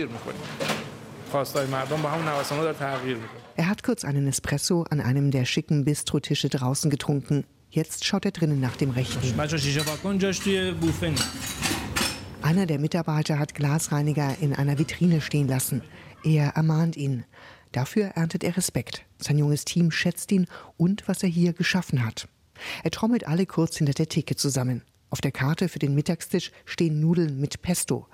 Er 3.56 3.68
hat 3.68 3.84
kurz 3.84 4.06
einen 4.06 4.28
Espresso 4.28 4.84
an 4.90 5.02
einem 5.02 5.32
der 5.32 5.46
schicken 5.46 5.84
Bistrotische 5.84 6.50
draußen 6.50 6.90
getrunken. 6.90 7.46
Jetzt 7.70 8.06
schaut 8.06 8.24
er 8.26 8.32
drinnen 8.32 8.60
nach 8.62 8.78
dem 8.78 8.92
Rechten. 8.92 9.34
Einer 12.44 12.66
der 12.66 12.78
Mitarbeiter 12.78 13.40
hat 13.40 13.56
Glasreiniger 13.56 14.36
in 14.42 14.54
einer 14.54 14.78
Vitrine 14.78 15.22
stehen 15.22 15.48
lassen. 15.48 15.82
Er 16.26 16.50
ermahnt 16.50 16.98
ihn. 16.98 17.24
Dafür 17.72 18.08
erntet 18.16 18.44
er 18.44 18.58
Respekt. 18.58 19.06
Sein 19.18 19.38
junges 19.38 19.64
Team 19.64 19.92
schätzt 19.92 20.30
ihn 20.34 20.48
und 20.76 21.08
was 21.08 21.24
er 21.24 21.30
hier 21.30 21.54
geschaffen 21.54 22.06
hat. 22.06 22.28
Er 22.84 22.92
trommelt 22.92 23.26
alle 23.26 23.46
kurz 23.46 23.78
hinter 23.78 23.94
der 23.94 24.10
Theke 24.10 24.36
zusammen. 24.36 24.82
Auf 25.10 25.22
der 25.22 25.32
Karte 25.32 25.70
für 25.70 25.80
den 25.80 25.96
Mittagstisch 25.96 26.52
stehen 26.66 27.00
Nudeln 27.00 27.40
mit 27.40 27.62
Pesto. 27.62 28.08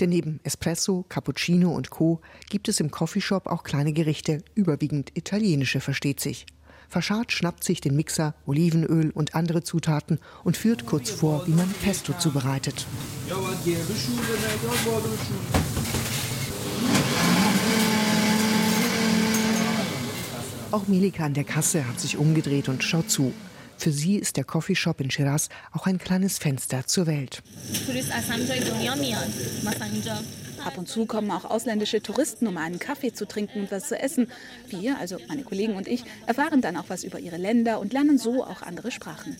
Denn 0.00 0.10
neben 0.10 0.40
Espresso, 0.42 1.04
Cappuccino 1.08 1.70
und 1.70 1.90
Co. 1.90 2.20
gibt 2.50 2.68
es 2.68 2.80
im 2.80 2.90
Coffeeshop 2.90 3.46
auch 3.46 3.62
kleine 3.62 3.92
Gerichte, 3.92 4.42
überwiegend 4.56 5.16
italienische, 5.16 5.80
versteht 5.80 6.18
sich. 6.18 6.46
Faschad 6.88 7.32
schnappt 7.32 7.64
sich 7.64 7.82
den 7.82 7.96
Mixer, 7.96 8.34
Olivenöl 8.46 9.10
und 9.10 9.34
andere 9.34 9.62
Zutaten 9.62 10.18
und 10.42 10.56
führt 10.56 10.86
kurz 10.86 11.10
vor, 11.10 11.46
wie 11.46 11.52
man 11.52 11.68
Pesto 11.82 12.14
zubereitet. 12.14 12.86
Auch 20.70 20.86
Melika 20.86 21.24
an 21.24 21.34
der 21.34 21.44
Kasse 21.44 21.86
hat 21.86 22.00
sich 22.00 22.16
umgedreht 22.16 22.68
und 22.68 22.82
schaut 22.82 23.10
zu. 23.10 23.34
Für 23.76 23.92
sie 23.92 24.16
ist 24.16 24.36
der 24.36 24.44
Coffeeshop 24.44 25.00
in 25.00 25.10
Shiraz 25.10 25.50
auch 25.72 25.86
ein 25.86 25.98
kleines 25.98 26.38
Fenster 26.38 26.86
zur 26.86 27.06
Welt. 27.06 27.42
Ab 30.64 30.78
und 30.78 30.88
zu 30.88 31.06
kommen 31.06 31.30
auch 31.30 31.44
ausländische 31.44 32.02
Touristen, 32.02 32.46
um 32.46 32.56
einen 32.56 32.78
Kaffee 32.78 33.12
zu 33.12 33.26
trinken 33.26 33.60
und 33.60 33.70
was 33.70 33.88
zu 33.88 33.98
essen. 33.98 34.30
Wir, 34.68 34.98
also 34.98 35.16
meine 35.28 35.42
Kollegen 35.42 35.76
und 35.76 35.88
ich, 35.88 36.04
erfahren 36.26 36.60
dann 36.60 36.76
auch 36.76 36.86
was 36.88 37.04
über 37.04 37.18
ihre 37.18 37.36
Länder 37.36 37.80
und 37.80 37.92
lernen 37.92 38.18
so 38.18 38.44
auch 38.44 38.62
andere 38.62 38.90
Sprachen. 38.90 39.36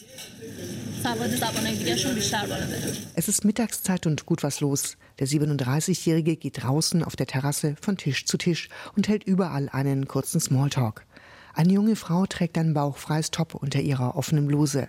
Es 3.14 3.28
ist 3.28 3.44
Mittagszeit 3.44 4.06
und 4.06 4.26
gut 4.26 4.42
was 4.42 4.60
los. 4.60 4.96
Der 5.18 5.26
37-Jährige 5.26 6.36
geht 6.36 6.62
draußen 6.62 7.02
auf 7.02 7.16
der 7.16 7.26
Terrasse 7.26 7.76
von 7.80 7.96
Tisch 7.96 8.26
zu 8.26 8.38
Tisch 8.38 8.68
und 8.96 9.08
hält 9.08 9.24
überall 9.24 9.68
einen 9.70 10.08
kurzen 10.08 10.40
Smalltalk. 10.40 11.04
Eine 11.54 11.72
junge 11.72 11.96
Frau 11.96 12.26
trägt 12.26 12.56
ein 12.56 12.74
bauchfreies 12.74 13.30
Top 13.30 13.54
unter 13.54 13.80
ihrer 13.80 14.16
offenen 14.16 14.46
Bluse. 14.46 14.88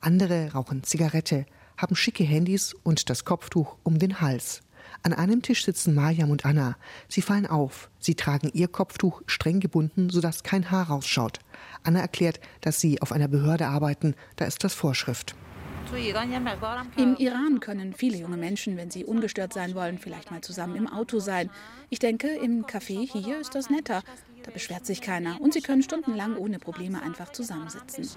Andere 0.00 0.52
rauchen 0.52 0.82
Zigarette, 0.82 1.44
haben 1.76 1.96
schicke 1.96 2.24
Handys 2.24 2.74
und 2.82 3.10
das 3.10 3.24
Kopftuch 3.24 3.76
um 3.82 3.98
den 3.98 4.20
Hals. 4.20 4.62
An 5.06 5.12
einem 5.12 5.40
Tisch 5.40 5.64
sitzen 5.64 5.94
Mariam 5.94 6.32
und 6.32 6.44
Anna. 6.44 6.74
Sie 7.06 7.22
fallen 7.22 7.46
auf. 7.46 7.90
Sie 8.00 8.16
tragen 8.16 8.50
ihr 8.54 8.66
Kopftuch 8.66 9.22
streng 9.26 9.60
gebunden, 9.60 10.10
sodass 10.10 10.42
kein 10.42 10.72
Haar 10.72 10.88
rausschaut. 10.88 11.38
Anna 11.84 12.00
erklärt, 12.00 12.40
dass 12.62 12.80
sie 12.80 13.00
auf 13.00 13.12
einer 13.12 13.28
Behörde 13.28 13.68
arbeiten. 13.68 14.16
Da 14.34 14.46
ist 14.46 14.64
das 14.64 14.74
Vorschrift. 14.74 15.36
Im 16.96 17.16
Iran 17.18 17.60
können 17.60 17.92
viele 17.92 18.16
junge 18.16 18.36
Menschen, 18.36 18.76
wenn 18.76 18.90
sie 18.90 19.04
ungestört 19.04 19.52
sein 19.52 19.76
wollen, 19.76 19.98
vielleicht 19.98 20.32
mal 20.32 20.40
zusammen 20.40 20.74
im 20.74 20.88
Auto 20.88 21.20
sein. 21.20 21.50
Ich 21.88 22.00
denke, 22.00 22.26
im 22.26 22.64
Café 22.66 23.08
hier 23.08 23.40
ist 23.40 23.54
das 23.54 23.70
netter. 23.70 24.02
Da 24.42 24.50
beschwert 24.50 24.86
sich 24.86 25.00
keiner 25.00 25.40
und 25.40 25.52
sie 25.52 25.60
können 25.60 25.84
stundenlang 25.84 26.36
ohne 26.36 26.58
Probleme 26.58 27.00
einfach 27.00 27.30
zusammensitzen. 27.30 28.08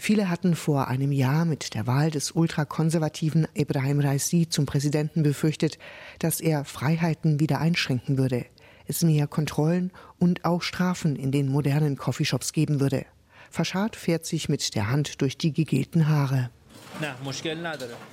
Viele 0.00 0.30
hatten 0.30 0.54
vor 0.54 0.86
einem 0.86 1.10
Jahr 1.10 1.44
mit 1.44 1.74
der 1.74 1.88
Wahl 1.88 2.12
des 2.12 2.30
ultrakonservativen 2.30 3.48
Ibrahim 3.54 3.98
Raisi 3.98 4.48
zum 4.48 4.64
Präsidenten 4.64 5.24
befürchtet, 5.24 5.76
dass 6.20 6.40
er 6.40 6.64
Freiheiten 6.64 7.40
wieder 7.40 7.60
einschränken 7.60 8.16
würde, 8.16 8.46
es 8.86 9.02
mehr 9.02 9.26
Kontrollen 9.26 9.90
und 10.18 10.44
auch 10.44 10.62
Strafen 10.62 11.16
in 11.16 11.32
den 11.32 11.48
modernen 11.48 11.96
Coffeeshops 11.96 12.52
geben 12.52 12.80
würde. 12.80 13.06
Faschad 13.50 13.96
fährt 13.96 14.24
sich 14.24 14.48
mit 14.48 14.74
der 14.76 14.88
Hand 14.88 15.20
durch 15.20 15.36
die 15.36 15.52
gegelten 15.52 16.08
Haare. 16.08 16.50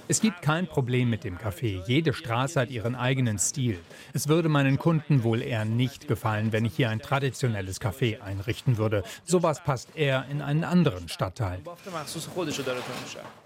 Es 0.08 0.22
gibt 0.22 0.42
kein 0.42 0.68
Problem 0.68 1.10
mit 1.10 1.24
dem 1.24 1.38
Café. 1.38 1.82
Jede 1.88 2.14
Straße 2.14 2.60
hat 2.60 2.70
ihren 2.70 2.96
eigenen 2.96 3.40
Stil. 3.40 3.80
Es 4.14 4.28
würde 4.28 4.50
meinen 4.50 4.78
Kunden 4.78 5.24
wohl 5.24 5.42
eher 5.42 5.66
nicht 5.66 6.08
gefallen, 6.08 6.52
wenn 6.52 6.66
ich 6.66 6.76
hier 6.76 6.90
ein 6.90 7.00
traditionelles 7.00 7.82
Café 7.82 8.22
einrichten 8.22 8.78
würde. 8.78 9.04
Sowas 9.24 9.64
passt 9.64 9.96
eher 9.96 10.26
in 10.30 10.42
einen 10.42 10.64
anderen 10.64 11.10
Stadtteil. 11.10 11.62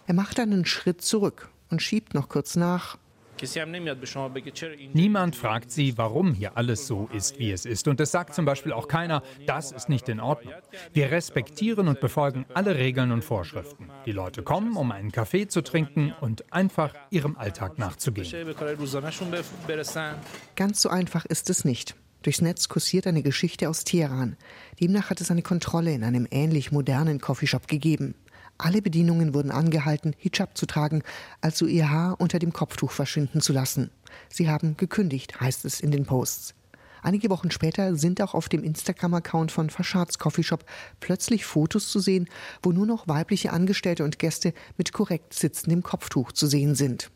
Er 0.08 0.14
macht 0.14 0.40
einen 0.40 0.66
Schritt 0.66 1.02
zurück 1.02 1.50
und 1.70 1.82
schiebt 1.82 2.14
noch 2.14 2.30
kurz 2.30 2.56
nach. 2.56 2.98
Niemand 4.94 5.36
fragt 5.36 5.72
sie, 5.72 5.98
warum 5.98 6.34
hier 6.34 6.58
alles 6.58 6.88
so 6.88 7.10
ist, 7.14 7.40
wie 7.40 7.52
es 7.52 7.66
ist. 7.66 7.88
Und 7.88 8.00
es 8.00 8.12
sagt 8.12 8.34
zum 8.34 8.46
Beispiel 8.46 8.72
auch 8.74 8.88
keiner, 8.88 9.24
das 9.46 9.72
ist 9.72 9.90
nicht 9.90 10.10
in 10.10 10.20
Ordnung. 10.20 10.54
Wir 10.94 11.12
respektieren 11.12 11.88
und 11.88 12.00
befolgen 12.00 12.46
alle 12.54 12.76
Regeln 12.76 13.12
und 13.12 13.24
Vorschriften. 13.24 13.90
Die 14.06 14.12
Leute 14.12 14.44
kommen, 14.44 14.76
um 14.76 14.92
einen 14.92 15.12
Kaffee 15.12 15.48
zu 15.48 15.62
trinken 15.62 16.14
und 16.22 16.52
einfach 16.52 16.94
ihrem 17.10 17.38
Alltag 17.38 17.78
nachzugehen. 17.78 18.48
Ganz 20.56 20.82
so 20.82 20.90
einfach 20.90 21.26
ist 21.26 21.50
es 21.50 21.66
nicht. 21.66 21.96
Durchs 22.22 22.42
Netz 22.42 22.68
kursiert 22.68 23.08
eine 23.08 23.24
Geschichte 23.24 23.70
aus 23.70 23.86
Teheran. 23.86 24.36
Demnach 24.82 25.10
hat 25.10 25.22
es 25.22 25.32
eine 25.32 25.42
Kontrolle 25.42 25.94
in 25.94 26.04
einem 26.04 26.28
ähnlich 26.32 26.72
modernen 26.72 27.22
Coffeeshop 27.22 27.68
gegeben. 27.68 28.14
Alle 28.62 28.82
Bedienungen 28.82 29.34
wurden 29.34 29.52
angehalten, 29.52 30.14
Hijab 30.18 30.58
zu 30.58 30.66
tragen, 30.66 31.02
also 31.40 31.66
ihr 31.66 31.90
Haar 31.90 32.20
unter 32.20 32.40
dem 32.40 32.52
Kopftuch 32.52 32.92
verschwinden 32.92 33.40
zu 33.40 33.54
lassen. 33.54 33.90
Sie 34.28 34.50
haben 34.50 34.76
gekündigt, 34.76 35.40
heißt 35.40 35.64
es 35.64 35.80
in 35.80 35.92
den 35.92 36.06
Posts. 36.06 36.56
Einige 37.02 37.30
Wochen 37.30 37.52
später 37.52 37.96
sind 37.96 38.22
auch 38.22 38.34
auf 38.34 38.50
dem 38.50 38.66
Instagram-Account 38.66 39.54
von 39.54 39.70
Faschads 39.70 40.20
Coffeeshop 40.20 40.66
plötzlich 41.00 41.46
Fotos 41.46 41.90
zu 41.90 42.02
sehen, 42.02 42.28
wo 42.62 42.74
nur 42.74 42.86
noch 42.86 43.08
weibliche 43.08 43.54
Angestellte 43.54 44.04
und 44.04 44.20
Gäste 44.20 44.54
mit 44.78 44.92
korrekt 44.92 45.34
sitzendem 45.34 45.82
Kopftuch 45.82 46.34
zu 46.34 46.46
sehen 46.46 46.76
sind. 46.76 47.12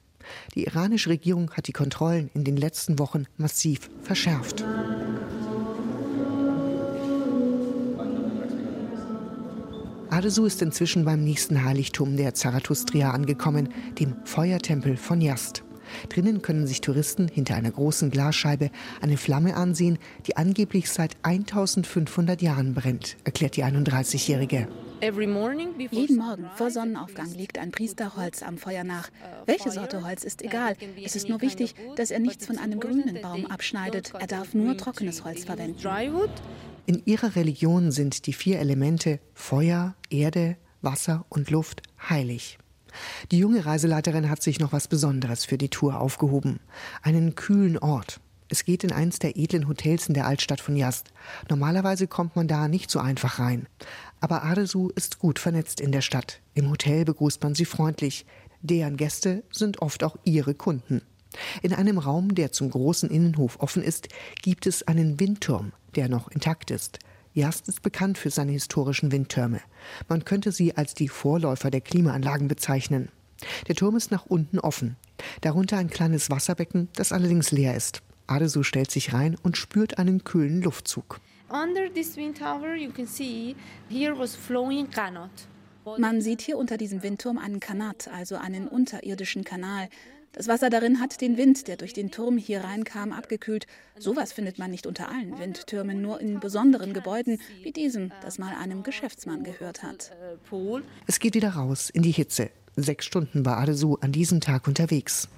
Die 0.55 0.63
iranische 0.63 1.09
Regierung 1.09 1.51
hat 1.51 1.67
die 1.67 1.73
Kontrollen 1.73 2.29
in 2.33 2.45
den 2.45 2.55
letzten 2.55 2.99
Wochen 2.99 3.25
massiv 3.35 3.89
verschärft. 4.01 4.63
Adesu 10.13 10.45
ist 10.45 10.61
inzwischen 10.61 11.05
beim 11.05 11.23
nächsten 11.23 11.65
Heiligtum 11.65 12.17
der 12.17 12.35
Zarathustria 12.35 13.09
angekommen, 13.09 13.69
dem 13.97 14.15
Feuertempel 14.25 14.95
von 14.95 15.21
Yast. 15.21 15.63
Drinnen 16.09 16.43
können 16.43 16.67
sich 16.67 16.81
Touristen 16.81 17.27
hinter 17.27 17.55
einer 17.55 17.71
großen 17.71 18.11
Glasscheibe 18.11 18.69
eine 19.01 19.17
Flamme 19.17 19.55
ansehen, 19.55 19.97
die 20.27 20.37
angeblich 20.37 20.91
seit 20.91 21.17
1500 21.23 22.43
Jahren 22.43 22.75
brennt, 22.75 23.17
erklärt 23.23 23.57
die 23.57 23.63
31-Jährige. 23.63 24.67
Jeden 25.01 26.17
Morgen 26.17 26.45
vor 26.55 26.69
Sonnenaufgang 26.69 27.33
legt 27.33 27.57
ein 27.57 27.71
Priester 27.71 28.15
Holz 28.15 28.43
am 28.43 28.59
Feuer 28.59 28.83
nach. 28.83 29.09
Welche 29.47 29.71
Sorte 29.71 30.05
Holz 30.05 30.23
ist 30.23 30.43
egal. 30.43 30.75
Es 31.03 31.15
ist 31.15 31.27
nur 31.27 31.41
wichtig, 31.41 31.73
dass 31.95 32.11
er 32.11 32.19
nichts 32.19 32.45
von 32.45 32.59
einem 32.59 32.79
grünen 32.79 33.19
Baum 33.19 33.47
abschneidet. 33.47 34.13
Er 34.17 34.27
darf 34.27 34.53
nur 34.53 34.77
trockenes 34.77 35.23
Holz 35.23 35.43
verwenden. 35.43 35.79
In 36.85 37.01
ihrer 37.05 37.37
Religion 37.37 37.91
sind 37.91 38.27
die 38.27 38.33
vier 38.33 38.59
Elemente 38.59 39.21
Feuer, 39.33 39.95
Erde, 40.09 40.57
Wasser 40.81 41.25
und 41.29 41.49
Luft 41.49 41.81
heilig. 42.09 42.57
Die 43.31 43.39
junge 43.39 43.65
Reiseleiterin 43.65 44.29
hat 44.29 44.43
sich 44.43 44.59
noch 44.59 44.73
was 44.73 44.89
Besonderes 44.89 45.45
für 45.45 45.57
die 45.57 45.69
Tour 45.69 46.01
aufgehoben. 46.01 46.59
Einen 47.01 47.35
kühlen 47.35 47.77
Ort. 47.77 48.19
Es 48.49 48.65
geht 48.65 48.83
in 48.83 48.91
eins 48.91 49.17
der 49.17 49.37
edlen 49.37 49.69
Hotels 49.69 50.09
in 50.09 50.13
der 50.13 50.27
Altstadt 50.27 50.59
von 50.59 50.75
Yazd. 50.75 51.13
Normalerweise 51.49 52.05
kommt 52.07 52.35
man 52.35 52.49
da 52.49 52.67
nicht 52.67 52.91
so 52.91 52.99
einfach 52.99 53.39
rein. 53.39 53.67
Aber 54.19 54.43
Aresu 54.43 54.89
ist 54.89 55.19
gut 55.19 55.39
vernetzt 55.39 55.79
in 55.79 55.93
der 55.93 56.01
Stadt. 56.01 56.41
Im 56.53 56.69
Hotel 56.69 57.05
begrüßt 57.05 57.41
man 57.41 57.55
sie 57.55 57.65
freundlich. 57.65 58.25
Deren 58.61 58.97
Gäste 58.97 59.43
sind 59.51 59.81
oft 59.81 60.03
auch 60.03 60.17
ihre 60.25 60.53
Kunden. 60.53 61.01
In 61.61 61.73
einem 61.73 61.97
Raum, 61.97 62.35
der 62.35 62.51
zum 62.51 62.69
großen 62.69 63.09
Innenhof 63.09 63.59
offen 63.59 63.81
ist, 63.81 64.09
gibt 64.41 64.67
es 64.67 64.85
einen 64.87 65.19
Windturm, 65.19 65.71
der 65.93 66.09
noch 66.09 66.29
intakt 66.29 66.71
ist. 66.71 66.99
Jast 67.33 67.67
ist 67.67 67.81
bekannt 67.81 68.17
für 68.17 68.29
seine 68.29 68.51
historischen 68.51 69.11
Windtürme. 69.11 69.61
Man 70.07 70.23
könnte 70.23 70.51
sie 70.51 70.77
als 70.77 70.93
die 70.93 71.09
Vorläufer 71.09 71.71
der 71.71 71.81
Klimaanlagen 71.81 72.47
bezeichnen. 72.47 73.09
Der 73.67 73.75
Turm 73.75 73.95
ist 73.95 74.11
nach 74.11 74.25
unten 74.25 74.59
offen. 74.59 74.97
Darunter 75.41 75.77
ein 75.77 75.89
kleines 75.89 76.29
Wasserbecken, 76.29 76.89
das 76.93 77.11
allerdings 77.11 77.51
leer 77.51 77.75
ist. 77.75 78.01
Adesu 78.27 78.63
stellt 78.63 78.91
sich 78.91 79.13
rein 79.13 79.35
und 79.41 79.57
spürt 79.57 79.97
einen 79.97 80.23
kühlen 80.23 80.61
Luftzug. 80.61 81.19
Man 85.97 86.21
sieht 86.21 86.41
hier 86.41 86.57
unter 86.57 86.77
diesem 86.77 87.03
Windturm 87.03 87.37
einen 87.37 87.59
Kanat, 87.59 88.07
also 88.07 88.35
einen 88.37 88.67
unterirdischen 88.67 89.43
Kanal. 89.43 89.89
Das 90.33 90.47
Wasser 90.47 90.71
darin 90.71 90.99
hat 90.99 91.21
den 91.21 91.37
Wind, 91.37 91.67
der 91.67 91.77
durch 91.77 91.93
den 91.93 92.09
Turm 92.09 92.37
hier 92.37 92.63
reinkam, 92.63 93.11
abgekühlt. 93.11 93.67
Sowas 93.99 94.33
findet 94.33 94.57
man 94.57 94.71
nicht 94.71 94.87
unter 94.87 95.09
allen 95.09 95.37
Windtürmen, 95.37 96.01
nur 96.01 96.19
in 96.19 96.39
besonderen 96.39 96.93
Gebäuden 96.93 97.39
wie 97.61 97.71
diesem, 97.71 98.11
das 98.23 98.39
mal 98.39 98.55
einem 98.55 98.81
Geschäftsmann 98.81 99.43
gehört 99.43 99.83
hat. 99.83 100.11
Es 101.05 101.19
geht 101.19 101.35
wieder 101.35 101.49
raus 101.49 101.91
in 101.91 102.01
die 102.01 102.11
Hitze. 102.11 102.49
Sechs 102.75 103.05
Stunden 103.05 103.45
war 103.45 103.59
Adesu 103.59 103.97
an 104.01 104.11
diesem 104.11 104.41
Tag 104.41 104.67
unterwegs. 104.67 105.29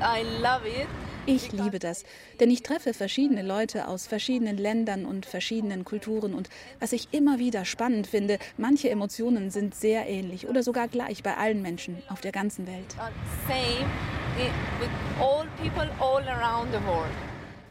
I 0.00 0.22
love 0.42 0.66
it. 0.66 0.86
Ich 1.26 1.52
liebe 1.52 1.78
das, 1.78 2.04
denn 2.38 2.50
ich 2.50 2.62
treffe 2.62 2.92
verschiedene 2.92 3.42
Leute 3.42 3.88
aus 3.88 4.06
verschiedenen 4.06 4.58
Ländern 4.58 5.06
und 5.06 5.24
verschiedenen 5.24 5.84
Kulturen 5.84 6.34
und 6.34 6.50
was 6.80 6.92
ich 6.92 7.08
immer 7.12 7.38
wieder 7.38 7.64
spannend 7.64 8.06
finde, 8.06 8.38
manche 8.58 8.90
Emotionen 8.90 9.50
sind 9.50 9.74
sehr 9.74 10.06
ähnlich 10.06 10.48
oder 10.48 10.62
sogar 10.62 10.86
gleich 10.88 11.22
bei 11.22 11.34
allen 11.36 11.62
Menschen 11.62 12.02
auf 12.08 12.20
der 12.20 12.32
ganzen 12.32 12.66
Welt. 12.66 12.94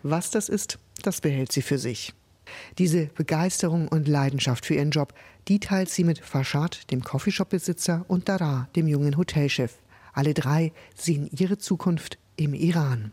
Was 0.01 0.31
das 0.31 0.49
ist, 0.49 0.79
das 1.03 1.21
behält 1.21 1.51
sie 1.51 1.61
für 1.61 1.77
sich. 1.77 2.13
Diese 2.79 3.05
Begeisterung 3.07 3.87
und 3.87 4.07
Leidenschaft 4.07 4.65
für 4.65 4.75
ihren 4.75 4.91
Job, 4.91 5.13
die 5.47 5.59
teilt 5.59 5.89
sie 5.89 6.03
mit 6.03 6.19
Farshad, 6.19 6.89
dem 6.91 7.03
Coffeeshop-Besitzer, 7.03 8.05
und 8.07 8.29
Dara, 8.29 8.67
dem 8.75 8.87
jungen 8.87 9.17
Hotelchef. 9.17 9.77
Alle 10.13 10.33
drei 10.33 10.71
sehen 10.95 11.27
ihre 11.31 11.57
Zukunft 11.57 12.17
im 12.35 12.53
Iran. 12.53 13.11